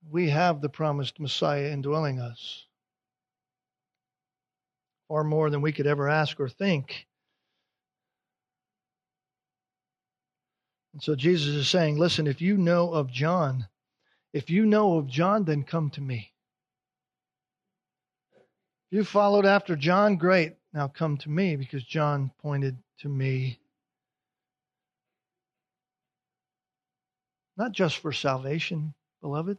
[0.10, 2.66] We have the promised Messiah indwelling us.
[5.07, 7.05] Far more than we could ever ask or think.
[10.99, 13.69] And so Jesus is saying, listen, if you know of John,
[14.33, 16.33] if you know of John, then come to me.
[18.91, 20.57] If you followed after John, great.
[20.73, 23.61] Now come to me because John pointed to me.
[27.55, 29.57] Not just for salvation, beloved.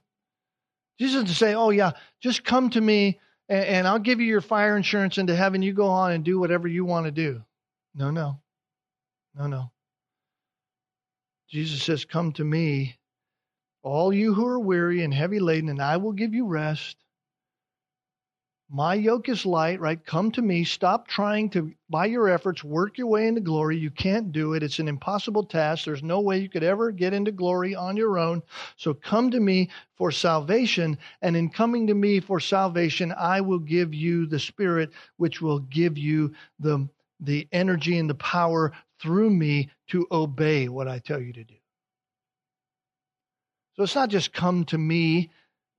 [0.98, 3.18] Jesus to say, oh, yeah, just come to me
[3.48, 5.62] and, and I'll give you your fire insurance into heaven.
[5.62, 7.42] You go on and do whatever you want to do.
[7.94, 8.38] No, no.
[9.34, 9.70] No, no.
[11.50, 12.96] Jesus says, Come to me,
[13.82, 16.96] all you who are weary and heavy laden, and I will give you rest.
[18.72, 20.04] My yoke is light, right?
[20.06, 20.62] Come to me.
[20.62, 23.76] Stop trying to, by your efforts, work your way into glory.
[23.76, 24.62] You can't do it.
[24.62, 25.84] It's an impossible task.
[25.84, 28.44] There's no way you could ever get into glory on your own.
[28.76, 30.96] So come to me for salvation.
[31.20, 35.58] And in coming to me for salvation, I will give you the Spirit, which will
[35.58, 36.88] give you the,
[37.18, 41.54] the energy and the power through me to obey what I tell you to do.
[43.74, 45.30] So it's not just come to me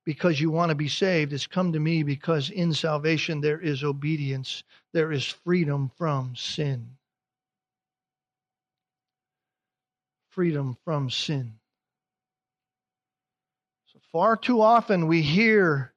[0.04, 1.32] because you want to be saved.
[1.32, 6.96] It's come to me because in salvation there is obedience, there is freedom from sin.
[10.30, 11.54] Freedom from sin.
[13.92, 15.92] So far too often we hear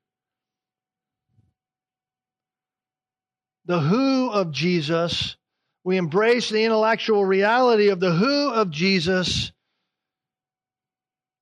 [3.66, 5.38] the who of Jesus
[5.86, 9.52] we embrace the intellectual reality of the who of Jesus.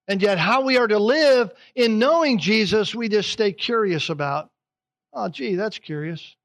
[0.05, 4.51] And yet, how we are to live in knowing Jesus, we just stay curious about.
[5.13, 6.35] Oh, gee, that's curious.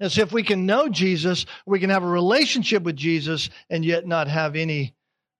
[0.00, 4.06] As if we can know Jesus, we can have a relationship with Jesus, and yet
[4.06, 4.94] not have any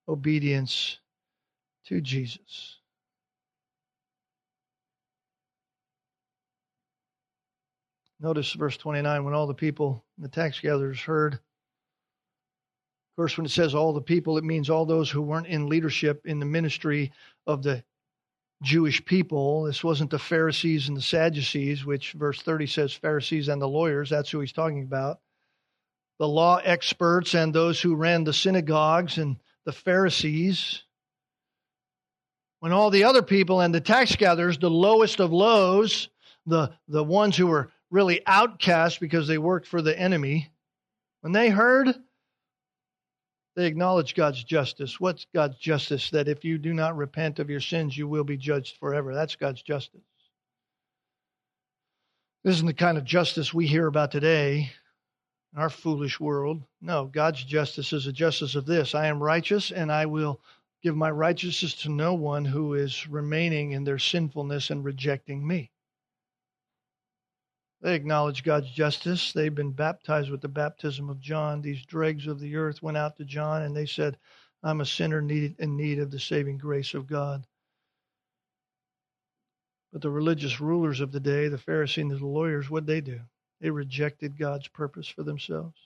[0.07, 0.99] obedience
[1.87, 2.81] to Jesus.
[8.25, 11.35] Notice verse 29 when all the people, and the tax gatherers heard.
[11.35, 11.41] Of
[13.17, 16.23] course, when it says all the people, it means all those who weren't in leadership
[16.25, 17.13] in the ministry
[17.47, 17.85] of the
[18.63, 19.65] Jewish people.
[19.65, 24.09] This wasn't the Pharisees and the Sadducees, which verse 30 says Pharisees and the lawyers.
[24.09, 25.21] That's who he's talking about.
[26.19, 30.83] The law experts and those who ran the synagogues and the Pharisees.
[32.61, 36.09] When all the other people and the tax gatherers, the lowest of lows,
[36.47, 40.51] the, the ones who were really outcast because they worked for the enemy,
[41.21, 41.95] when they heard,
[43.55, 44.99] they acknowledged God's justice.
[44.99, 46.11] What's God's justice?
[46.11, 49.15] That if you do not repent of your sins, you will be judged forever.
[49.15, 50.01] That's God's justice.
[52.43, 54.73] This isn't the kind of justice we hear about today
[55.55, 56.65] in our foolish world.
[56.81, 60.41] No, God's justice is a justice of this I am righteous, and I will
[60.83, 65.71] give my righteousness to no one who is remaining in their sinfulness and rejecting me.
[67.85, 69.35] They acknowledge God's justice.
[69.35, 71.61] They've been baptized with the baptism of John.
[71.61, 74.17] These dregs of the earth went out to John and they said,
[74.63, 77.47] I'm a sinner in need of the saving grace of God.
[79.93, 83.21] But the religious rulers of the day, the Pharisees and the lawyers, what'd they do?
[83.61, 85.77] They rejected God's purpose for themselves.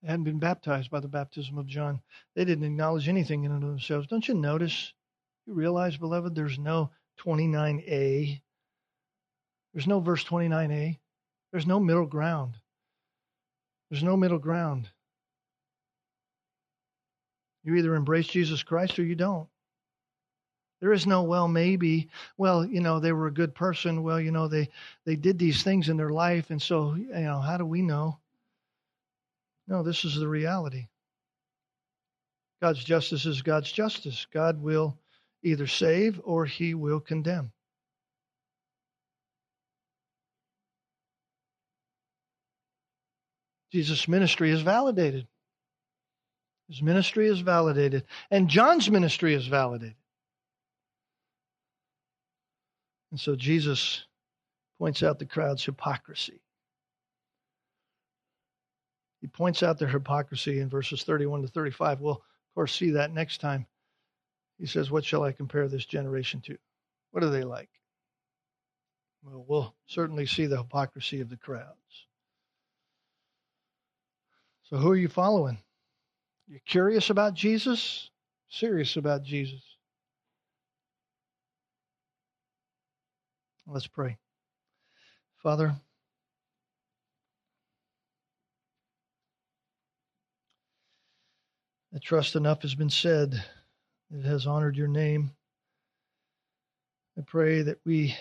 [0.00, 2.00] They hadn't been baptized by the baptism of John.
[2.34, 4.06] They didn't acknowledge anything in themselves.
[4.06, 4.94] Don't you notice?
[5.46, 6.90] You realize, beloved, there's no
[7.24, 8.40] 29a.
[9.72, 10.98] There's no verse 29a.
[11.52, 12.54] There's no middle ground.
[13.90, 14.88] There's no middle ground.
[17.64, 19.48] You either embrace Jesus Christ or you don't.
[20.80, 22.08] There is no, well, maybe,
[22.38, 24.02] well, you know, they were a good person.
[24.02, 24.70] Well, you know, they,
[25.04, 26.50] they did these things in their life.
[26.50, 28.18] And so, you know, how do we know?
[29.68, 30.86] No, this is the reality.
[32.62, 34.26] God's justice is God's justice.
[34.32, 34.96] God will
[35.42, 37.52] either save or he will condemn.
[43.72, 45.26] Jesus' ministry is validated.
[46.68, 48.04] His ministry is validated.
[48.30, 49.96] And John's ministry is validated.
[53.10, 54.04] And so Jesus
[54.78, 56.40] points out the crowd's hypocrisy.
[59.20, 62.00] He points out their hypocrisy in verses 31 to 35.
[62.00, 62.20] We'll, of
[62.54, 63.66] course, see that next time.
[64.60, 66.56] He says, What shall I compare this generation to?
[67.12, 67.70] What are they like?
[69.22, 72.06] Well, we'll certainly see the hypocrisy of the crowds.
[74.64, 75.58] So, who are you following?
[76.46, 78.10] You're curious about Jesus?
[78.50, 79.62] Serious about Jesus?
[83.66, 84.18] Let's pray.
[85.42, 85.74] Father,
[91.94, 93.42] I trust enough has been said.
[94.12, 95.30] It has honored your name.
[97.16, 98.16] I pray that we,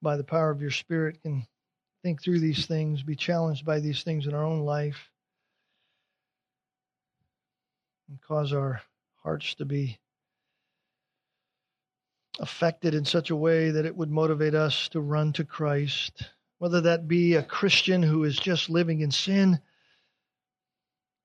[0.00, 1.46] by the power of your Spirit, can
[2.02, 5.10] think through these things, be challenged by these things in our own life,
[8.08, 8.82] and cause our
[9.22, 10.00] hearts to be
[12.40, 16.24] affected in such a way that it would motivate us to run to Christ,
[16.58, 19.60] whether that be a Christian who is just living in sin,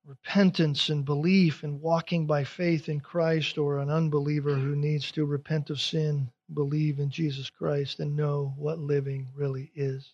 [0.07, 5.25] repentance and belief and walking by faith in Christ, or an unbeliever who needs to
[5.25, 10.13] repent of sin, believe in Jesus Christ, and know what living really is.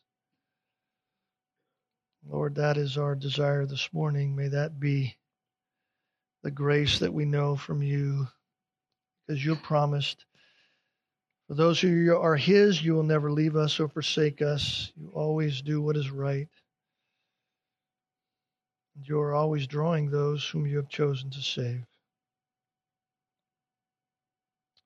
[2.27, 4.35] Lord, that is our desire this morning.
[4.35, 5.15] May that be
[6.41, 8.27] the grace that we know from you
[9.27, 10.25] because you promised.
[11.47, 14.91] For those who are His, you will never leave us or forsake us.
[14.95, 16.47] You always do what is right.
[19.01, 21.83] You are always drawing those whom you have chosen to save.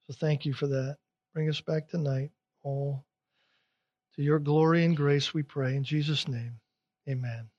[0.07, 0.97] So thank you for that.
[1.33, 2.31] Bring us back tonight,
[2.63, 3.03] all
[4.15, 5.75] to your glory and grace, we pray.
[5.75, 6.59] In Jesus' name,
[7.09, 7.49] amen.